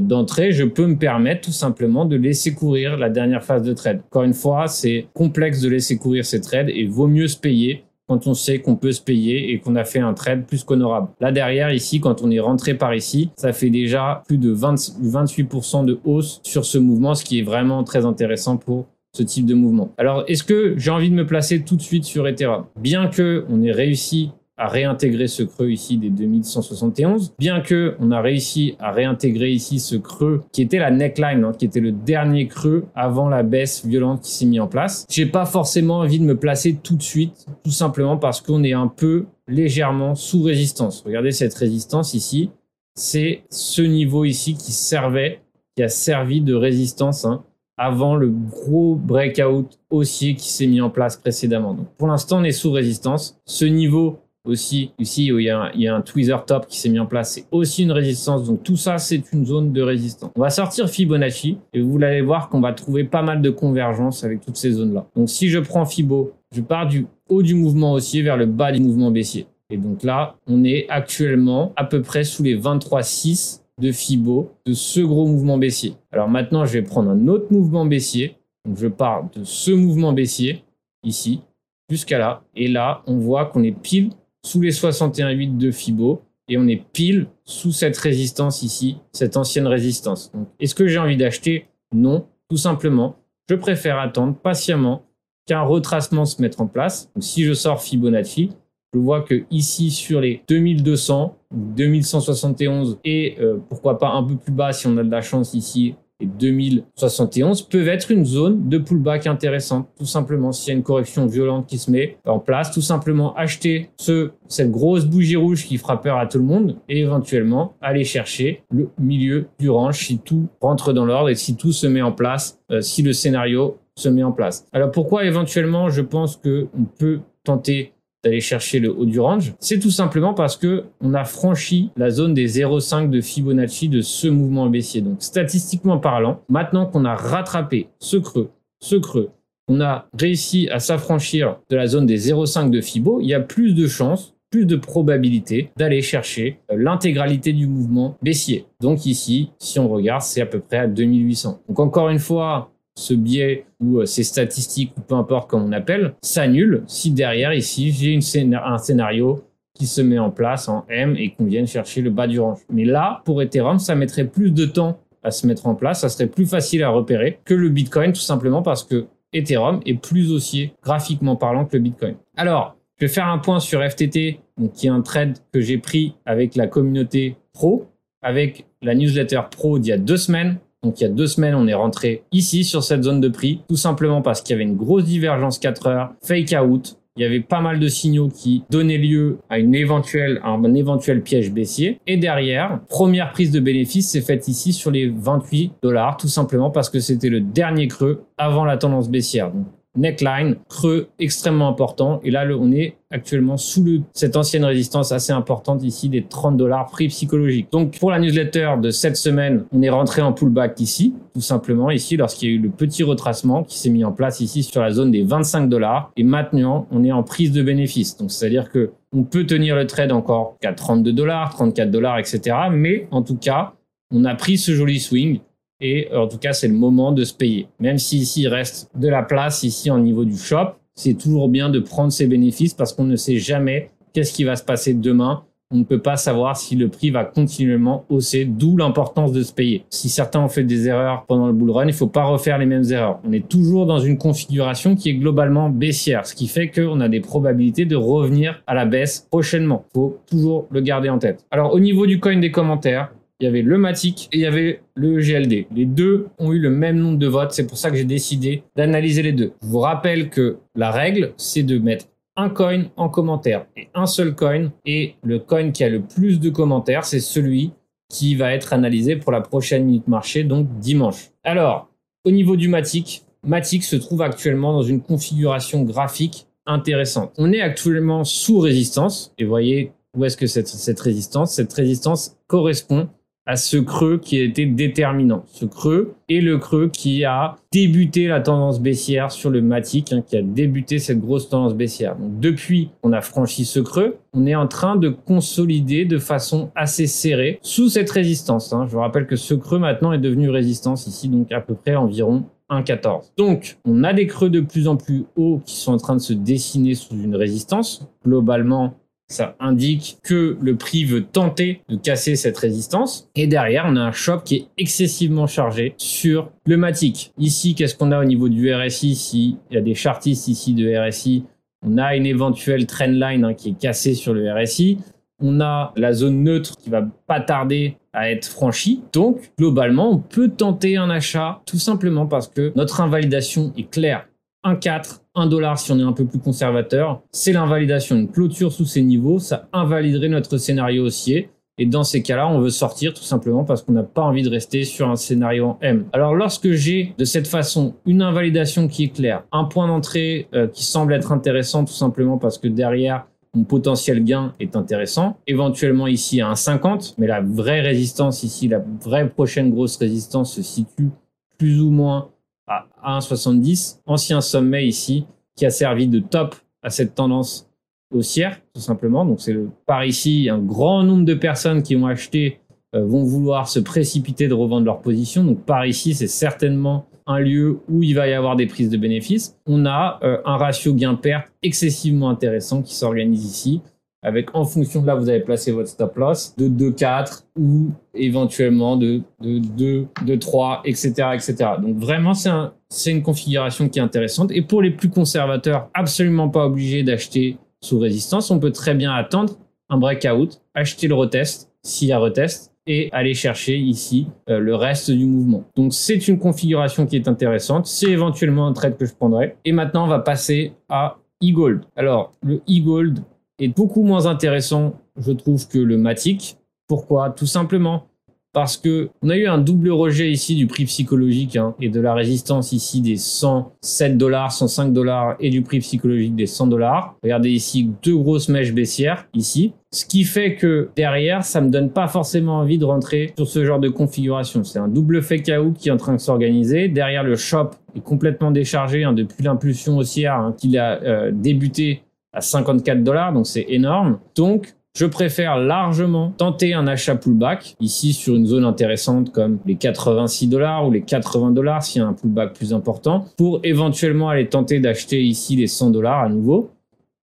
d'entrée, 0.00 0.52
je 0.52 0.64
peux 0.64 0.86
me 0.86 0.96
permettre 0.96 1.42
tout 1.42 1.52
simplement 1.52 2.04
de 2.04 2.16
laisser 2.16 2.54
courir 2.54 2.96
la 2.96 3.08
dernière 3.10 3.44
phase 3.44 3.62
de 3.62 3.72
trade. 3.72 4.00
Encore 4.06 4.24
une 4.24 4.34
fois, 4.34 4.68
c'est 4.68 5.06
complexe 5.14 5.60
de 5.60 5.68
laisser 5.68 5.96
courir 5.96 6.24
ces 6.24 6.40
trades 6.40 6.68
et 6.68 6.86
vaut 6.86 7.06
mieux 7.06 7.28
se 7.28 7.36
payer 7.36 7.84
quand 8.08 8.26
on 8.26 8.34
sait 8.34 8.60
qu'on 8.60 8.76
peut 8.76 8.92
se 8.92 9.02
payer 9.02 9.52
et 9.52 9.58
qu'on 9.58 9.76
a 9.76 9.84
fait 9.84 9.98
un 10.00 10.14
trade 10.14 10.46
plus 10.46 10.64
qu'honorable. 10.64 11.08
Là 11.20 11.30
derrière, 11.30 11.72
ici, 11.72 12.00
quand 12.00 12.22
on 12.22 12.30
est 12.30 12.40
rentré 12.40 12.74
par 12.74 12.94
ici, 12.94 13.30
ça 13.36 13.52
fait 13.52 13.70
déjà 13.70 14.22
plus 14.26 14.38
de 14.38 14.54
28% 14.54 15.84
de 15.84 16.00
hausse 16.04 16.40
sur 16.42 16.64
ce 16.64 16.78
mouvement, 16.78 17.14
ce 17.14 17.24
qui 17.24 17.38
est 17.38 17.42
vraiment 17.42 17.84
très 17.84 18.06
intéressant 18.06 18.56
pour 18.56 18.86
ce 19.12 19.22
type 19.22 19.46
de 19.46 19.54
mouvement. 19.54 19.92
Alors, 19.98 20.24
est-ce 20.26 20.44
que 20.44 20.74
j'ai 20.76 20.90
envie 20.90 21.10
de 21.10 21.14
me 21.14 21.26
placer 21.26 21.62
tout 21.62 21.76
de 21.76 21.82
suite 21.82 22.04
sur 22.04 22.26
Ethereum? 22.28 22.64
Bien 22.80 23.08
que 23.08 23.44
on 23.50 23.62
ait 23.62 23.72
réussi 23.72 24.30
à 24.58 24.66
réintégrer 24.66 25.28
ce 25.28 25.44
creux 25.44 25.70
ici 25.70 25.96
des 25.96 26.10
2171, 26.10 27.34
bien 27.38 27.60
que 27.60 27.94
on 28.00 28.10
a 28.10 28.20
réussi 28.20 28.74
à 28.80 28.90
réintégrer 28.90 29.50
ici 29.50 29.78
ce 29.78 29.96
creux 29.96 30.42
qui 30.52 30.62
était 30.62 30.78
la 30.78 30.90
neckline, 30.90 31.44
hein, 31.44 31.52
qui 31.56 31.64
était 31.64 31.80
le 31.80 31.92
dernier 31.92 32.48
creux 32.48 32.86
avant 32.94 33.28
la 33.28 33.44
baisse 33.44 33.86
violente 33.86 34.22
qui 34.22 34.32
s'est 34.32 34.46
mise 34.46 34.60
en 34.60 34.66
place. 34.66 35.06
J'ai 35.08 35.26
pas 35.26 35.46
forcément 35.46 36.00
envie 36.00 36.18
de 36.18 36.24
me 36.24 36.36
placer 36.36 36.76
tout 36.82 36.96
de 36.96 37.02
suite, 37.02 37.46
tout 37.62 37.70
simplement 37.70 38.16
parce 38.16 38.40
qu'on 38.40 38.64
est 38.64 38.72
un 38.72 38.88
peu 38.88 39.26
légèrement 39.46 40.16
sous 40.16 40.42
résistance. 40.42 41.02
Regardez 41.06 41.30
cette 41.30 41.54
résistance 41.54 42.14
ici, 42.14 42.50
c'est 42.94 43.44
ce 43.50 43.82
niveau 43.82 44.24
ici 44.24 44.54
qui 44.54 44.72
servait, 44.72 45.40
qui 45.76 45.84
a 45.84 45.88
servi 45.88 46.40
de 46.40 46.54
résistance 46.54 47.24
hein, 47.24 47.44
avant 47.76 48.16
le 48.16 48.28
gros 48.28 48.96
breakout 48.96 49.78
haussier 49.88 50.34
qui 50.34 50.50
s'est 50.50 50.66
mis 50.66 50.80
en 50.80 50.90
place 50.90 51.16
précédemment. 51.16 51.74
Donc 51.74 51.86
pour 51.96 52.08
l'instant, 52.08 52.40
on 52.40 52.44
est 52.44 52.50
sous 52.50 52.72
résistance. 52.72 53.38
Ce 53.46 53.64
niveau 53.64 54.18
aussi, 54.48 54.92
ici 54.98 55.30
où 55.30 55.38
il 55.38 55.44
y 55.44 55.50
a 55.50 55.60
un, 55.60 55.70
il 55.74 56.02
tweezer 56.04 56.44
top 56.44 56.66
qui 56.66 56.78
s'est 56.78 56.88
mis 56.88 56.98
en 56.98 57.06
place, 57.06 57.34
c'est 57.34 57.44
aussi 57.50 57.82
une 57.82 57.92
résistance. 57.92 58.44
Donc 58.44 58.62
tout 58.62 58.76
ça, 58.76 58.98
c'est 58.98 59.22
une 59.32 59.46
zone 59.46 59.72
de 59.72 59.82
résistance. 59.82 60.30
On 60.36 60.40
va 60.40 60.50
sortir 60.50 60.88
Fibonacci 60.88 61.58
et 61.72 61.80
vous 61.80 62.02
allez 62.02 62.22
voir 62.22 62.48
qu'on 62.48 62.60
va 62.60 62.72
trouver 62.72 63.04
pas 63.04 63.22
mal 63.22 63.42
de 63.42 63.50
convergence 63.50 64.24
avec 64.24 64.40
toutes 64.40 64.56
ces 64.56 64.72
zones-là. 64.72 65.06
Donc 65.14 65.28
si 65.28 65.48
je 65.48 65.58
prends 65.58 65.84
Fibo, 65.84 66.32
je 66.54 66.62
pars 66.62 66.88
du 66.88 67.06
haut 67.28 67.42
du 67.42 67.54
mouvement 67.54 67.92
haussier 67.92 68.22
vers 68.22 68.36
le 68.36 68.46
bas 68.46 68.72
du 68.72 68.80
mouvement 68.80 69.10
baissier. 69.10 69.46
Et 69.70 69.76
donc 69.76 70.02
là, 70.02 70.36
on 70.46 70.64
est 70.64 70.86
actuellement 70.88 71.72
à 71.76 71.84
peu 71.84 72.00
près 72.00 72.24
sous 72.24 72.42
les 72.42 72.58
23,6 72.58 73.60
de 73.80 73.92
Fibo 73.92 74.50
de 74.66 74.72
ce 74.72 75.00
gros 75.00 75.26
mouvement 75.26 75.58
baissier. 75.58 75.94
Alors 76.10 76.28
maintenant, 76.28 76.64
je 76.64 76.72
vais 76.72 76.82
prendre 76.82 77.10
un 77.10 77.28
autre 77.28 77.52
mouvement 77.52 77.84
baissier. 77.84 78.36
Donc 78.64 78.78
je 78.78 78.88
pars 78.88 79.28
de 79.36 79.44
ce 79.44 79.70
mouvement 79.70 80.12
baissier 80.12 80.64
ici 81.04 81.42
jusqu'à 81.90 82.18
là. 82.18 82.42
Et 82.54 82.68
là, 82.68 83.02
on 83.06 83.18
voit 83.18 83.46
qu'on 83.46 83.62
est 83.62 83.78
pile 83.78 84.10
sous 84.44 84.60
les 84.60 84.70
61,8 84.70 85.56
de 85.56 85.70
Fibo 85.70 86.22
et 86.48 86.56
on 86.56 86.66
est 86.66 86.82
pile 86.92 87.26
sous 87.44 87.72
cette 87.72 87.96
résistance 87.96 88.62
ici, 88.62 88.96
cette 89.12 89.36
ancienne 89.36 89.66
résistance. 89.66 90.32
Est-ce 90.60 90.74
que 90.74 90.86
j'ai 90.86 90.98
envie 90.98 91.16
d'acheter? 91.16 91.66
Non, 91.92 92.26
tout 92.48 92.56
simplement. 92.56 93.16
Je 93.48 93.54
préfère 93.54 93.98
attendre 93.98 94.34
patiemment 94.34 95.04
qu'un 95.46 95.62
retracement 95.62 96.24
se 96.24 96.40
mette 96.42 96.60
en 96.60 96.66
place. 96.66 97.10
si 97.20 97.44
je 97.44 97.54
sors 97.54 97.82
Fibonacci, 97.82 98.50
je 98.94 98.98
vois 98.98 99.22
que 99.22 99.44
ici 99.50 99.90
sur 99.90 100.20
les 100.20 100.42
2200, 100.48 101.36
2171 101.52 102.98
et 103.04 103.36
euh, 103.40 103.58
pourquoi 103.68 103.98
pas 103.98 104.10
un 104.10 104.22
peu 104.22 104.36
plus 104.36 104.52
bas 104.52 104.72
si 104.72 104.86
on 104.86 104.96
a 104.96 105.02
de 105.02 105.10
la 105.10 105.20
chance 105.20 105.52
ici 105.54 105.94
et 106.20 106.26
2071 106.26 107.62
peuvent 107.62 107.88
être 107.88 108.10
une 108.10 108.24
zone 108.24 108.68
de 108.68 108.78
pullback 108.78 109.26
intéressante. 109.26 109.88
Tout 109.98 110.06
simplement, 110.06 110.52
s'il 110.52 110.72
y 110.72 110.74
a 110.74 110.76
une 110.76 110.82
correction 110.82 111.26
violente 111.26 111.66
qui 111.66 111.78
se 111.78 111.90
met 111.90 112.18
en 112.26 112.38
place, 112.38 112.72
tout 112.72 112.80
simplement 112.80 113.34
acheter 113.36 113.90
ce, 113.96 114.30
cette 114.48 114.70
grosse 114.70 115.04
bougie 115.04 115.36
rouge 115.36 115.64
qui 115.64 115.78
fera 115.78 116.00
peur 116.00 116.18
à 116.18 116.26
tout 116.26 116.38
le 116.38 116.44
monde 116.44 116.76
et 116.88 117.00
éventuellement 117.00 117.74
aller 117.80 118.04
chercher 118.04 118.62
le 118.70 118.88
milieu 118.98 119.46
du 119.58 119.70
range 119.70 120.06
si 120.06 120.18
tout 120.18 120.48
rentre 120.60 120.92
dans 120.92 121.04
l'ordre 121.04 121.28
et 121.28 121.34
si 121.34 121.56
tout 121.56 121.72
se 121.72 121.86
met 121.86 122.02
en 122.02 122.12
place, 122.12 122.58
euh, 122.70 122.80
si 122.80 123.02
le 123.02 123.12
scénario 123.12 123.78
se 123.94 124.08
met 124.08 124.22
en 124.22 124.32
place. 124.32 124.66
Alors 124.72 124.90
pourquoi 124.90 125.24
éventuellement 125.24 125.88
je 125.88 126.02
pense 126.02 126.36
que 126.36 126.68
on 126.78 126.84
peut 126.84 127.20
tenter 127.44 127.92
d'aller 128.28 128.40
chercher 128.40 128.78
le 128.78 128.94
haut 128.94 129.06
du 129.06 129.18
range, 129.18 129.54
c'est 129.58 129.78
tout 129.78 129.90
simplement 129.90 130.34
parce 130.34 130.56
que 130.56 130.84
on 131.00 131.14
a 131.14 131.24
franchi 131.24 131.90
la 131.96 132.10
zone 132.10 132.34
des 132.34 132.60
0,5 132.60 133.08
de 133.08 133.22
Fibonacci 133.22 133.88
de 133.88 134.02
ce 134.02 134.28
mouvement 134.28 134.68
baissier. 134.68 135.00
Donc 135.00 135.22
statistiquement 135.22 135.98
parlant, 135.98 136.42
maintenant 136.50 136.84
qu'on 136.84 137.06
a 137.06 137.14
rattrapé 137.14 137.88
ce 137.98 138.18
creux, 138.18 138.50
ce 138.80 138.96
creux, 138.96 139.30
on 139.68 139.80
a 139.80 140.06
réussi 140.18 140.68
à 140.70 140.78
s'affranchir 140.78 141.58
de 141.70 141.76
la 141.76 141.86
zone 141.86 142.06
des 142.06 142.30
0,5 142.30 142.70
de 142.70 142.80
Fibo, 142.80 143.20
il 143.20 143.28
y 143.28 143.34
a 143.34 143.40
plus 143.40 143.74
de 143.74 143.86
chances 143.86 144.34
plus 144.50 144.64
de 144.64 144.76
probabilité 144.76 145.70
d'aller 145.76 146.00
chercher 146.00 146.60
euh, 146.70 146.76
l'intégralité 146.78 147.52
du 147.52 147.66
mouvement 147.66 148.16
baissier. 148.22 148.64
Donc 148.80 149.04
ici, 149.04 149.50
si 149.58 149.78
on 149.78 149.88
regarde, 149.88 150.22
c'est 150.22 150.40
à 150.40 150.46
peu 150.46 150.60
près 150.60 150.78
à 150.78 150.86
2800. 150.86 151.60
Donc 151.68 151.78
encore 151.80 152.08
une 152.08 152.18
fois, 152.18 152.72
ce 152.96 153.12
biais 153.12 153.66
ou 153.80 154.00
euh, 154.00 154.06
ces 154.06 154.24
statistiques 154.24 154.92
ou 154.96 155.00
peu 155.00 155.14
importe 155.14 155.50
comment 155.50 155.66
on 155.66 155.72
appelle 155.72 156.14
s'annule 156.20 156.82
si 156.86 157.10
derrière 157.10 157.52
ici 157.52 157.92
j'ai 157.92 158.16
un 158.16 158.78
scénario 158.78 159.42
qui 159.74 159.86
se 159.86 160.00
met 160.00 160.18
en 160.18 160.30
place 160.30 160.68
en 160.68 160.84
M 160.88 161.14
et 161.16 161.30
qu'on 161.30 161.44
vienne 161.44 161.66
chercher 161.66 162.02
le 162.02 162.10
bas 162.10 162.26
du 162.26 162.40
range. 162.40 162.58
Mais 162.70 162.84
là, 162.84 163.22
pour 163.24 163.40
Ethereum, 163.40 163.78
ça 163.78 163.94
mettrait 163.94 164.26
plus 164.26 164.50
de 164.50 164.66
temps 164.66 164.98
à 165.22 165.30
se 165.30 165.46
mettre 165.46 165.66
en 165.66 165.74
place, 165.74 166.00
ça 166.00 166.08
serait 166.08 166.26
plus 166.26 166.46
facile 166.46 166.82
à 166.82 166.90
repérer 166.90 167.40
que 167.44 167.54
le 167.54 167.68
Bitcoin, 167.68 168.12
tout 168.12 168.20
simplement 168.20 168.62
parce 168.62 168.84
que 168.84 169.06
Ethereum 169.32 169.80
est 169.84 169.94
plus 169.94 170.32
haussier 170.32 170.72
graphiquement 170.82 171.36
parlant 171.36 171.64
que 171.64 171.76
le 171.76 171.82
Bitcoin. 171.82 172.16
Alors, 172.36 172.76
je 172.98 173.06
vais 173.06 173.12
faire 173.12 173.26
un 173.26 173.38
point 173.38 173.60
sur 173.60 173.82
FTT, 173.82 174.40
donc 174.58 174.72
qui 174.72 174.86
est 174.86 174.90
un 174.90 175.02
trade 175.02 175.38
que 175.52 175.60
j'ai 175.60 175.78
pris 175.78 176.14
avec 176.24 176.56
la 176.56 176.66
communauté 176.66 177.36
pro, 177.52 177.86
avec 178.22 178.66
la 178.82 178.94
newsletter 178.94 179.42
pro 179.50 179.78
d'il 179.78 179.90
y 179.90 179.92
a 179.92 179.98
deux 179.98 180.16
semaines. 180.16 180.58
Donc 180.82 181.00
il 181.00 181.04
y 181.04 181.06
a 181.06 181.10
deux 181.10 181.26
semaines, 181.26 181.54
on 181.54 181.66
est 181.66 181.74
rentré 181.74 182.22
ici 182.30 182.64
sur 182.64 182.84
cette 182.84 183.02
zone 183.02 183.20
de 183.20 183.28
prix, 183.28 183.62
tout 183.68 183.76
simplement 183.76 184.22
parce 184.22 184.42
qu'il 184.42 184.54
y 184.54 184.54
avait 184.54 184.68
une 184.68 184.76
grosse 184.76 185.04
divergence 185.04 185.58
4 185.58 185.86
heures, 185.88 186.12
fake 186.22 186.54
out. 186.60 186.96
Il 187.16 187.22
y 187.22 187.24
avait 187.24 187.40
pas 187.40 187.60
mal 187.60 187.80
de 187.80 187.88
signaux 187.88 188.28
qui 188.28 188.62
donnaient 188.70 188.96
lieu 188.96 189.38
à 189.50 189.58
une 189.58 189.74
éventuelle, 189.74 190.40
un 190.44 190.72
éventuel 190.74 191.20
piège 191.22 191.50
baissier. 191.50 191.98
Et 192.06 192.16
derrière, 192.16 192.78
première 192.88 193.32
prise 193.32 193.50
de 193.50 193.58
bénéfice 193.58 194.08
s'est 194.08 194.20
faite 194.20 194.46
ici 194.46 194.72
sur 194.72 194.92
les 194.92 195.08
28 195.08 195.72
dollars, 195.82 196.16
tout 196.16 196.28
simplement 196.28 196.70
parce 196.70 196.88
que 196.88 197.00
c'était 197.00 197.28
le 197.28 197.40
dernier 197.40 197.88
creux 197.88 198.22
avant 198.36 198.64
la 198.64 198.76
tendance 198.76 199.10
baissière 199.10 199.50
neckline, 199.98 200.56
creux 200.68 201.08
extrêmement 201.18 201.68
important. 201.68 202.20
Et 202.24 202.30
là, 202.30 202.46
on 202.58 202.72
est 202.72 202.96
actuellement 203.10 203.56
sous 203.56 203.82
le, 203.82 204.00
cette 204.12 204.36
ancienne 204.36 204.64
résistance 204.64 205.12
assez 205.12 205.32
importante 205.32 205.82
ici 205.82 206.08
des 206.08 206.24
30 206.24 206.56
dollars 206.56 206.86
prix 206.86 207.08
psychologique. 207.08 207.68
Donc 207.72 207.98
pour 207.98 208.10
la 208.10 208.18
newsletter 208.18 208.74
de 208.80 208.90
cette 208.90 209.16
semaine, 209.16 209.64
on 209.72 209.82
est 209.82 209.90
rentré 209.90 210.22
en 210.22 210.32
pullback 210.32 210.80
ici, 210.80 211.14
tout 211.34 211.40
simplement 211.40 211.90
ici 211.90 212.16
lorsqu'il 212.16 212.48
y 212.48 212.52
a 212.52 212.54
eu 212.54 212.60
le 212.60 212.70
petit 212.70 213.02
retracement 213.02 213.64
qui 213.64 213.78
s'est 213.78 213.90
mis 213.90 214.04
en 214.04 214.12
place 214.12 214.40
ici 214.40 214.62
sur 214.62 214.82
la 214.82 214.90
zone 214.90 215.10
des 215.10 215.22
25 215.22 215.68
dollars. 215.68 216.12
Et 216.16 216.22
maintenant, 216.22 216.86
on 216.90 217.04
est 217.04 217.12
en 217.12 217.22
prise 217.22 217.52
de 217.52 217.62
bénéfice. 217.62 218.16
Donc 218.16 218.30
c'est-à-dire 218.30 218.70
que 218.70 218.90
on 219.12 219.24
peut 219.24 219.46
tenir 219.46 219.74
le 219.74 219.86
trade 219.86 220.12
encore 220.12 220.56
qu'à 220.60 220.74
32 220.74 221.12
dollars, 221.12 221.54
34 221.54 221.90
dollars, 221.90 222.18
etc. 222.18 222.56
Mais 222.70 223.08
en 223.10 223.22
tout 223.22 223.36
cas, 223.36 223.72
on 224.10 224.24
a 224.24 224.34
pris 224.34 224.58
ce 224.58 224.72
joli 224.72 225.00
swing 225.00 225.40
et 225.80 226.08
en 226.14 226.26
tout 226.26 226.38
cas, 226.38 226.52
c'est 226.52 226.68
le 226.68 226.74
moment 226.74 227.12
de 227.12 227.24
se 227.24 227.34
payer. 227.34 227.68
Même 227.80 227.98
si 227.98 228.18
ici, 228.18 228.42
il 228.42 228.48
reste 228.48 228.90
de 228.96 229.08
la 229.08 229.22
place 229.22 229.62
ici 229.62 229.90
au 229.90 229.98
niveau 229.98 230.24
du 230.24 230.36
shop, 230.36 230.74
c'est 230.94 231.14
toujours 231.14 231.48
bien 231.48 231.70
de 231.70 231.78
prendre 231.78 232.12
ses 232.12 232.26
bénéfices 232.26 232.74
parce 232.74 232.92
qu'on 232.92 233.04
ne 233.04 233.16
sait 233.16 233.38
jamais 233.38 233.90
qu'est-ce 234.12 234.32
qui 234.32 234.44
va 234.44 234.56
se 234.56 234.64
passer 234.64 234.94
demain. 234.94 235.44
On 235.70 235.76
ne 235.76 235.84
peut 235.84 236.00
pas 236.00 236.16
savoir 236.16 236.56
si 236.56 236.76
le 236.76 236.88
prix 236.88 237.10
va 237.10 237.24
continuellement 237.24 238.06
hausser, 238.08 238.46
d'où 238.46 238.78
l'importance 238.78 239.32
de 239.32 239.42
se 239.42 239.52
payer. 239.52 239.84
Si 239.90 240.08
certains 240.08 240.40
ont 240.40 240.48
fait 240.48 240.64
des 240.64 240.88
erreurs 240.88 241.26
pendant 241.26 241.46
le 241.46 241.52
bull 241.52 241.70
run, 241.70 241.84
il 241.84 241.88
ne 241.88 241.92
faut 241.92 242.06
pas 242.06 242.24
refaire 242.24 242.56
les 242.56 242.64
mêmes 242.64 242.90
erreurs. 242.90 243.20
On 243.22 243.32
est 243.32 243.46
toujours 243.46 243.84
dans 243.84 243.98
une 243.98 244.16
configuration 244.16 244.96
qui 244.96 245.10
est 245.10 245.14
globalement 245.14 245.68
baissière, 245.68 246.26
ce 246.26 246.34
qui 246.34 246.48
fait 246.48 246.70
qu'on 246.70 247.00
a 247.00 247.08
des 247.10 247.20
probabilités 247.20 247.84
de 247.84 247.96
revenir 247.96 248.62
à 248.66 248.74
la 248.74 248.86
baisse 248.86 249.26
prochainement. 249.30 249.84
Faut 249.94 250.18
toujours 250.26 250.66
le 250.70 250.80
garder 250.80 251.10
en 251.10 251.18
tête. 251.18 251.44
Alors 251.50 251.74
au 251.74 251.80
niveau 251.80 252.06
du 252.06 252.18
coin 252.18 252.38
des 252.38 252.50
commentaires, 252.50 253.12
il 253.40 253.44
y 253.44 253.46
avait 253.46 253.62
le 253.62 253.78
Matic 253.78 254.28
et 254.32 254.38
il 254.38 254.40
y 254.40 254.46
avait 254.46 254.82
le 254.94 255.18
GLD. 255.18 255.68
Les 255.74 255.86
deux 255.86 256.26
ont 256.38 256.52
eu 256.52 256.58
le 256.58 256.70
même 256.70 256.98
nombre 256.98 257.18
de 257.18 257.28
votes, 257.28 257.52
c'est 257.52 257.66
pour 257.66 257.78
ça 257.78 257.90
que 257.90 257.96
j'ai 257.96 258.04
décidé 258.04 258.64
d'analyser 258.76 259.22
les 259.22 259.32
deux. 259.32 259.52
Je 259.62 259.68
vous 259.68 259.78
rappelle 259.78 260.28
que 260.28 260.58
la 260.74 260.90
règle, 260.90 261.34
c'est 261.36 261.62
de 261.62 261.78
mettre 261.78 262.06
un 262.36 262.50
coin 262.50 262.84
en 262.96 263.08
commentaire 263.08 263.66
et 263.76 263.88
un 263.94 264.06
seul 264.06 264.34
coin. 264.34 264.72
Et 264.84 265.14
le 265.22 265.38
coin 265.38 265.70
qui 265.70 265.84
a 265.84 265.88
le 265.88 266.02
plus 266.02 266.40
de 266.40 266.50
commentaires, 266.50 267.04
c'est 267.04 267.20
celui 267.20 267.72
qui 268.08 268.34
va 268.34 268.54
être 268.54 268.72
analysé 268.72 269.16
pour 269.16 269.32
la 269.32 269.40
prochaine 269.40 269.84
minute 269.84 270.08
marché, 270.08 270.42
donc 270.42 270.66
dimanche. 270.78 271.30
Alors, 271.44 271.88
au 272.24 272.30
niveau 272.30 272.56
du 272.56 272.68
Matic, 272.68 273.24
Matic 273.44 273.84
se 273.84 273.96
trouve 273.96 274.22
actuellement 274.22 274.72
dans 274.72 274.82
une 274.82 275.00
configuration 275.00 275.82
graphique 275.82 276.46
intéressante. 276.66 277.32
On 277.38 277.52
est 277.52 277.60
actuellement 277.60 278.24
sous 278.24 278.58
résistance 278.58 279.32
et 279.38 279.44
voyez 279.44 279.92
où 280.16 280.24
est-ce 280.24 280.36
que 280.36 280.46
cette, 280.46 280.68
cette 280.68 281.00
résistance, 281.00 281.52
cette 281.54 281.72
résistance 281.72 282.36
correspond 282.46 283.08
à 283.48 283.56
ce 283.56 283.78
creux 283.78 284.18
qui 284.18 284.38
a 284.38 284.44
été 284.44 284.66
déterminant. 284.66 285.42
Ce 285.46 285.64
creux 285.64 286.14
est 286.28 286.42
le 286.42 286.58
creux 286.58 286.90
qui 286.92 287.24
a 287.24 287.56
débuté 287.72 288.26
la 288.26 288.40
tendance 288.40 288.78
baissière 288.78 289.32
sur 289.32 289.48
le 289.48 289.62
Matic, 289.62 290.12
hein, 290.12 290.22
qui 290.24 290.36
a 290.36 290.42
débuté 290.42 290.98
cette 290.98 291.18
grosse 291.18 291.48
tendance 291.48 291.74
baissière. 291.74 292.14
Donc 292.16 292.38
depuis 292.40 292.90
qu'on 293.00 293.12
a 293.12 293.22
franchi 293.22 293.64
ce 293.64 293.80
creux, 293.80 294.18
on 294.34 294.46
est 294.46 294.54
en 294.54 294.68
train 294.68 294.96
de 294.96 295.08
consolider 295.08 296.04
de 296.04 296.18
façon 296.18 296.70
assez 296.74 297.06
serrée 297.06 297.58
sous 297.62 297.88
cette 297.88 298.10
résistance. 298.10 298.74
Hein. 298.74 298.84
Je 298.86 298.92
vous 298.92 299.00
rappelle 299.00 299.26
que 299.26 299.36
ce 299.36 299.54
creux 299.54 299.78
maintenant 299.78 300.12
est 300.12 300.18
devenu 300.18 300.50
résistance 300.50 301.06
ici, 301.06 301.30
donc 301.30 301.50
à 301.50 301.62
peu 301.62 301.74
près 301.74 301.96
environ 301.96 302.44
1,14. 302.68 303.30
Donc, 303.38 303.78
on 303.86 304.04
a 304.04 304.12
des 304.12 304.26
creux 304.26 304.50
de 304.50 304.60
plus 304.60 304.88
en 304.88 304.96
plus 304.96 305.24
hauts 305.36 305.62
qui 305.64 305.76
sont 305.76 305.92
en 305.92 305.96
train 305.96 306.16
de 306.16 306.20
se 306.20 306.34
dessiner 306.34 306.94
sous 306.94 307.14
une 307.14 307.34
résistance. 307.34 308.06
Globalement, 308.26 308.94
ça 309.28 309.56
indique 309.60 310.18
que 310.22 310.56
le 310.60 310.76
prix 310.76 311.04
veut 311.04 311.22
tenter 311.22 311.82
de 311.88 311.96
casser 311.96 312.34
cette 312.34 312.56
résistance. 312.56 313.28
Et 313.34 313.46
derrière, 313.46 313.84
on 313.86 313.96
a 313.96 314.00
un 314.00 314.12
choc 314.12 314.44
qui 314.44 314.56
est 314.56 314.66
excessivement 314.78 315.46
chargé 315.46 315.94
sur 315.98 316.50
le 316.66 316.76
Matic. 316.76 317.32
Ici, 317.36 317.74
qu'est-ce 317.74 317.94
qu'on 317.94 318.10
a 318.10 318.20
au 318.20 318.24
niveau 318.24 318.48
du 318.48 318.72
RSI 318.72 319.58
il 319.70 319.74
y 319.74 319.76
a 319.76 319.82
des 319.82 319.94
chartistes 319.94 320.48
ici 320.48 320.74
de 320.74 320.96
RSI. 320.96 321.44
On 321.84 321.98
a 321.98 322.16
une 322.16 322.26
éventuelle 322.26 322.86
trendline 322.86 323.44
hein, 323.44 323.54
qui 323.54 323.70
est 323.70 323.78
cassée 323.78 324.14
sur 324.14 324.32
le 324.32 324.50
RSI. 324.52 324.98
On 325.40 325.60
a 325.60 325.92
la 325.96 326.12
zone 326.12 326.42
neutre 326.42 326.76
qui 326.76 326.90
va 326.90 327.06
pas 327.26 327.40
tarder 327.40 327.96
à 328.12 328.30
être 328.30 328.46
franchie. 328.46 329.02
Donc, 329.12 329.52
globalement, 329.58 330.10
on 330.10 330.18
peut 330.18 330.48
tenter 330.48 330.96
un 330.96 331.10
achat 331.10 331.60
tout 331.66 331.78
simplement 331.78 332.26
parce 332.26 332.48
que 332.48 332.72
notre 332.74 333.00
invalidation 333.00 333.72
est 333.76 333.88
claire. 333.88 334.26
1,4, 334.64 335.20
1 335.38 335.46
dollar 335.46 335.78
si 335.78 335.92
on 335.92 335.98
est 335.98 336.02
un 336.02 336.12
peu 336.12 336.24
plus 336.24 336.38
conservateur. 336.38 337.22
C'est 337.30 337.52
l'invalidation. 337.52 338.16
Une 338.16 338.28
clôture 338.28 338.72
sous 338.72 338.84
ces 338.84 339.02
niveaux, 339.02 339.38
ça 339.38 339.68
invaliderait 339.72 340.28
notre 340.28 340.58
scénario 340.58 341.04
haussier. 341.04 341.50
Et 341.78 341.86
dans 341.86 342.02
ces 342.02 342.22
cas-là, 342.22 342.48
on 342.48 342.58
veut 342.58 342.70
sortir 342.70 343.14
tout 343.14 343.22
simplement 343.22 343.64
parce 343.64 343.82
qu'on 343.82 343.92
n'a 343.92 344.02
pas 344.02 344.22
envie 344.22 344.42
de 344.42 344.50
rester 344.50 344.82
sur 344.82 345.08
un 345.08 345.14
scénario 345.14 345.66
en 345.66 345.78
M. 345.80 346.06
Alors 346.12 346.34
lorsque 346.34 346.72
j'ai 346.72 347.14
de 347.16 347.24
cette 347.24 347.46
façon 347.46 347.94
une 348.04 348.20
invalidation 348.20 348.88
qui 348.88 349.04
est 349.04 349.08
claire, 349.08 349.44
un 349.52 349.64
point 349.64 349.86
d'entrée 349.86 350.48
euh, 350.54 350.66
qui 350.66 350.84
semble 350.84 351.14
être 351.14 351.30
intéressant 351.30 351.84
tout 351.84 351.92
simplement 351.92 352.36
parce 352.36 352.58
que 352.58 352.66
derrière, 352.66 353.26
mon 353.54 353.64
potentiel 353.64 354.24
gain 354.24 354.54
est 354.60 354.76
intéressant. 354.76 355.38
Éventuellement 355.46 356.08
ici 356.08 356.40
à 356.40 356.52
1,50, 356.52 357.14
mais 357.16 357.28
la 357.28 357.40
vraie 357.40 357.80
résistance 357.80 358.42
ici, 358.42 358.68
la 358.68 358.82
vraie 359.00 359.28
prochaine 359.28 359.70
grosse 359.70 359.96
résistance 359.96 360.54
se 360.54 360.62
situe 360.62 361.10
plus 361.58 361.80
ou 361.80 361.90
moins 361.90 362.28
à 362.68 362.86
1,70, 363.04 364.00
ancien 364.06 364.40
sommet 364.40 364.86
ici, 364.86 365.26
qui 365.56 365.66
a 365.66 365.70
servi 365.70 366.06
de 366.06 366.20
top 366.20 366.54
à 366.82 366.90
cette 366.90 367.14
tendance 367.14 367.68
haussière, 368.14 368.60
tout 368.74 368.80
simplement. 368.80 369.24
Donc 369.24 369.40
c'est 369.40 369.56
par 369.86 370.04
ici, 370.04 370.48
un 370.50 370.58
grand 370.58 371.02
nombre 371.02 371.24
de 371.24 371.34
personnes 371.34 371.82
qui 371.82 371.96
ont 371.96 372.06
acheté 372.06 372.60
euh, 372.94 373.04
vont 373.04 373.24
vouloir 373.24 373.68
se 373.68 373.80
précipiter 373.80 374.48
de 374.48 374.54
revendre 374.54 374.86
leur 374.86 375.00
position. 375.00 375.44
Donc 375.44 375.64
par 375.64 375.84
ici, 375.86 376.14
c'est 376.14 376.28
certainement 376.28 377.06
un 377.26 377.38
lieu 377.38 377.80
où 377.88 378.02
il 378.02 378.14
va 378.14 378.28
y 378.28 378.32
avoir 378.32 378.56
des 378.56 378.66
prises 378.66 378.88
de 378.88 378.96
bénéfices. 378.96 379.58
On 379.66 379.84
a 379.84 380.18
euh, 380.22 380.38
un 380.46 380.56
ratio 380.56 380.94
gain-perte 380.94 381.50
excessivement 381.62 382.30
intéressant 382.30 382.82
qui 382.82 382.94
s'organise 382.94 383.44
ici 383.44 383.82
avec 384.22 384.54
en 384.54 384.64
fonction 384.64 385.02
de 385.02 385.06
là 385.06 385.14
vous 385.14 385.28
avez 385.28 385.40
placé 385.40 385.70
votre 385.72 385.88
stop 385.88 386.16
loss 386.16 386.54
de 386.56 386.68
2,4 386.68 387.44
ou 387.58 387.90
éventuellement 388.14 388.96
de, 388.96 389.22
de 389.40 389.58
2, 389.58 390.06
de 390.24 390.36
3, 390.36 390.82
etc., 390.84 391.12
etc. 391.34 391.54
Donc 391.80 391.96
vraiment 391.96 392.34
c'est 392.34 392.48
un, 392.48 392.72
c'est 392.88 393.10
une 393.10 393.22
configuration 393.22 393.88
qui 393.88 393.98
est 393.98 394.02
intéressante 394.02 394.50
et 394.52 394.62
pour 394.62 394.82
les 394.82 394.90
plus 394.90 395.10
conservateurs, 395.10 395.88
absolument 395.94 396.48
pas 396.48 396.66
obligé 396.66 397.02
d'acheter 397.02 397.58
sous 397.80 397.98
résistance, 397.98 398.50
on 398.50 398.58
peut 398.58 398.72
très 398.72 398.94
bien 398.94 399.12
attendre 399.12 399.54
un 399.88 399.98
breakout, 399.98 400.60
acheter 400.74 401.08
le 401.08 401.14
retest 401.14 401.70
s'il 401.82 402.08
y 402.08 402.12
a 402.12 402.18
retest 402.18 402.72
et 402.86 403.10
aller 403.12 403.34
chercher 403.34 403.76
ici 403.76 404.26
euh, 404.48 404.58
le 404.58 404.74
reste 404.74 405.10
du 405.10 405.26
mouvement. 405.26 405.64
Donc 405.76 405.92
c'est 405.92 406.26
une 406.26 406.38
configuration 406.38 407.06
qui 407.06 407.16
est 407.16 407.28
intéressante, 407.28 407.86
c'est 407.86 408.10
éventuellement 408.10 408.66
un 408.66 408.72
trade 408.72 408.96
que 408.96 409.06
je 409.06 409.14
prendrai. 409.14 409.56
Et 409.64 409.72
maintenant 409.72 410.04
on 410.04 410.08
va 410.08 410.18
passer 410.18 410.72
à 410.88 411.18
e-gold. 411.42 411.84
Alors 411.96 412.32
le 412.42 412.56
e-gold, 412.68 413.20
est 413.58 413.68
beaucoup 413.68 414.02
moins 414.02 414.26
intéressant, 414.26 414.94
je 415.16 415.32
trouve, 415.32 415.66
que 415.68 415.78
le 415.78 415.96
Matic. 415.96 416.56
Pourquoi? 416.86 417.30
Tout 417.30 417.46
simplement 417.46 418.08
parce 418.52 418.76
que 418.76 419.10
on 419.22 419.28
a 419.28 419.36
eu 419.36 419.46
un 419.46 419.58
double 419.58 419.90
rejet 419.90 420.30
ici 420.30 420.56
du 420.56 420.66
prix 420.66 420.84
psychologique 420.86 421.56
hein, 421.56 421.74
et 421.80 421.90
de 421.90 422.00
la 422.00 422.14
résistance 422.14 422.72
ici 422.72 423.00
des 423.00 423.16
107 423.16 424.16
dollars, 424.16 424.52
105 424.52 424.92
dollars 424.92 425.36
et 425.38 425.50
du 425.50 425.62
prix 425.62 425.80
psychologique 425.80 426.34
des 426.34 426.46
100 426.46 426.68
dollars. 426.68 427.14
Regardez 427.22 427.50
ici 427.50 427.90
deux 428.02 428.16
grosses 428.16 428.48
mèches 428.48 428.72
baissières 428.72 429.28
ici. 429.34 429.74
Ce 429.92 430.04
qui 430.04 430.24
fait 430.24 430.56
que 430.56 430.88
derrière, 430.96 431.44
ça 431.44 431.60
me 431.60 431.70
donne 431.70 431.90
pas 431.90 432.08
forcément 432.08 432.58
envie 432.58 432.78
de 432.78 432.84
rentrer 432.84 433.32
sur 433.36 433.46
ce 433.46 433.64
genre 433.64 433.80
de 433.80 433.88
configuration. 433.88 434.64
C'est 434.64 434.78
un 434.78 434.88
double 434.88 435.22
fake 435.22 435.50
out 435.58 435.76
qui 435.78 435.88
est 435.88 435.92
en 435.92 435.96
train 435.96 436.14
de 436.14 436.20
s'organiser. 436.20 436.88
Derrière, 436.88 437.22
le 437.22 437.36
shop 437.36 437.70
est 437.96 438.00
complètement 438.00 438.50
déchargé 438.50 439.04
hein, 439.04 439.12
depuis 439.12 439.44
l'impulsion 439.44 439.98
haussière 439.98 440.34
hein, 440.34 440.54
qu'il 440.58 440.76
a 440.78 441.00
euh, 441.02 441.30
débuté 441.32 442.02
à 442.32 442.40
54 442.40 443.02
dollars, 443.02 443.32
donc 443.32 443.46
c'est 443.46 443.66
énorme. 443.68 444.18
Donc, 444.36 444.74
je 444.96 445.06
préfère 445.06 445.58
largement 445.58 446.32
tenter 446.36 446.74
un 446.74 446.86
achat 446.88 447.14
pullback, 447.14 447.76
ici 447.80 448.12
sur 448.12 448.34
une 448.34 448.46
zone 448.46 448.64
intéressante 448.64 449.30
comme 449.30 449.58
les 449.64 449.76
86 449.76 450.48
dollars 450.48 450.88
ou 450.88 450.90
les 450.90 451.02
80 451.02 451.52
dollars 451.52 451.84
s'il 451.84 452.02
y 452.02 452.04
a 452.04 452.08
un 452.08 452.14
pullback 452.14 452.54
plus 452.54 452.74
important, 452.74 453.26
pour 453.36 453.60
éventuellement 453.62 454.28
aller 454.28 454.48
tenter 454.48 454.80
d'acheter 454.80 455.22
ici 455.22 455.54
les 455.56 455.68
100 455.68 455.90
dollars 455.90 456.24
à 456.24 456.28
nouveau, 456.28 456.70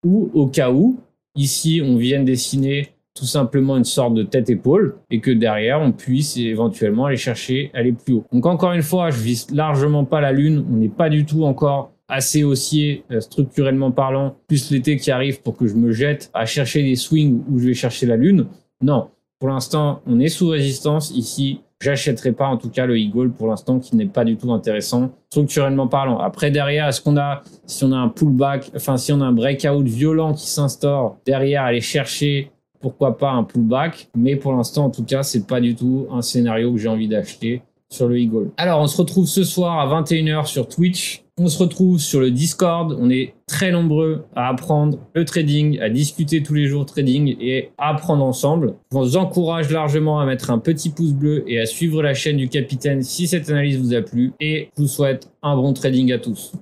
ou 0.05 0.29
au 0.33 0.47
cas 0.47 0.71
où, 0.71 0.99
ici 1.35 1.81
on 1.83 1.97
vienne 1.97 2.23
dessiner 2.23 2.89
tout 3.13 3.25
simplement 3.25 3.77
une 3.77 3.85
sorte 3.85 4.13
de 4.13 4.23
tête-épaule 4.23 4.95
et 5.09 5.19
que 5.19 5.31
derrière 5.31 5.81
on 5.81 5.91
puisse 5.91 6.37
éventuellement 6.37 7.05
aller 7.05 7.17
chercher 7.17 7.71
aller 7.73 7.93
plus 7.93 8.15
haut. 8.15 8.25
Donc 8.31 8.45
encore 8.45 8.73
une 8.73 8.83
fois, 8.83 9.09
je 9.09 9.21
vise 9.21 9.47
largement 9.51 10.05
pas 10.05 10.21
la 10.21 10.31
lune, 10.31 10.65
on 10.69 10.75
n'est 10.75 10.89
pas 10.89 11.09
du 11.09 11.25
tout 11.25 11.45
encore 11.45 11.91
assez 12.07 12.43
haussier 12.43 13.03
euh, 13.11 13.19
structurellement 13.19 13.91
parlant, 13.91 14.35
plus 14.47 14.71
l'été 14.71 14.97
qui 14.97 15.11
arrive 15.11 15.41
pour 15.41 15.55
que 15.57 15.67
je 15.67 15.75
me 15.75 15.91
jette 15.91 16.29
à 16.33 16.45
chercher 16.45 16.83
des 16.83 16.95
swings 16.95 17.41
où 17.49 17.59
je 17.59 17.67
vais 17.67 17.73
chercher 17.73 18.05
la 18.05 18.15
lune. 18.15 18.47
Non, 18.81 19.09
pour 19.39 19.49
l'instant, 19.49 20.01
on 20.05 20.19
est 20.19 20.29
sous 20.29 20.49
résistance 20.49 21.11
ici. 21.11 21.61
J'achèterai 21.81 22.31
pas 22.31 22.47
en 22.47 22.57
tout 22.57 22.69
cas 22.69 22.85
le 22.85 22.97
Eagle 22.97 23.31
pour 23.31 23.47
l'instant 23.47 23.79
qui 23.79 23.95
n'est 23.95 24.05
pas 24.05 24.23
du 24.23 24.37
tout 24.37 24.51
intéressant 24.51 25.11
structurellement 25.29 25.87
parlant. 25.87 26.19
Après 26.19 26.49
derrière, 26.49 26.87
est-ce 26.87 27.01
qu'on 27.01 27.17
a 27.17 27.43
si 27.65 27.83
on 27.83 27.91
a 27.91 27.97
un 27.97 28.07
pullback, 28.07 28.71
enfin 28.75 28.95
si 28.95 29.11
on 29.11 29.19
a 29.19 29.25
un 29.25 29.33
breakout 29.33 29.83
violent 29.83 30.33
qui 30.33 30.47
s'instaure 30.47 31.17
derrière, 31.25 31.63
aller 31.63 31.81
chercher 31.81 32.51
pourquoi 32.79 33.17
pas 33.17 33.31
un 33.31 33.43
pullback, 33.43 34.09
mais 34.15 34.35
pour 34.35 34.53
l'instant 34.53 34.85
en 34.85 34.89
tout 34.89 35.03
cas, 35.03 35.23
c'est 35.23 35.47
pas 35.47 35.59
du 35.59 35.75
tout 35.75 36.07
un 36.11 36.21
scénario 36.21 36.71
que 36.71 36.77
j'ai 36.77 36.87
envie 36.87 37.07
d'acheter 37.07 37.61
sur 37.89 38.07
le 38.07 38.19
Eagle. 38.19 38.51
Alors, 38.57 38.81
on 38.81 38.87
se 38.87 38.97
retrouve 38.97 39.25
ce 39.25 39.43
soir 39.43 39.79
à 39.79 40.01
21h 40.01 40.45
sur 40.45 40.67
Twitch. 40.67 41.24
On 41.37 41.49
se 41.49 41.59
retrouve 41.59 41.99
sur 41.99 42.21
le 42.21 42.31
Discord. 42.31 42.95
On 42.97 43.09
est 43.09 43.33
très 43.45 43.69
nombreux 43.69 44.23
à 44.37 44.47
apprendre 44.47 44.99
le 45.13 45.25
trading, 45.25 45.77
à 45.81 45.89
discuter 45.89 46.41
tous 46.41 46.53
les 46.53 46.67
jours 46.67 46.85
trading 46.85 47.35
et 47.41 47.71
à 47.77 47.89
apprendre 47.89 48.23
ensemble. 48.23 48.75
Je 48.89 48.97
vous 48.97 49.17
encourage 49.17 49.69
largement 49.69 50.21
à 50.21 50.25
mettre 50.25 50.49
un 50.49 50.59
petit 50.59 50.91
pouce 50.91 51.11
bleu 51.11 51.43
et 51.45 51.59
à 51.59 51.65
suivre 51.65 52.01
la 52.01 52.13
chaîne 52.13 52.37
du 52.37 52.47
capitaine 52.47 53.03
si 53.03 53.27
cette 53.27 53.49
analyse 53.49 53.77
vous 53.77 53.93
a 53.93 54.01
plu. 54.01 54.31
Et 54.39 54.69
je 54.77 54.83
vous 54.83 54.87
souhaite 54.87 55.29
un 55.43 55.57
bon 55.57 55.73
trading 55.73 56.13
à 56.13 56.19
tous. 56.19 56.53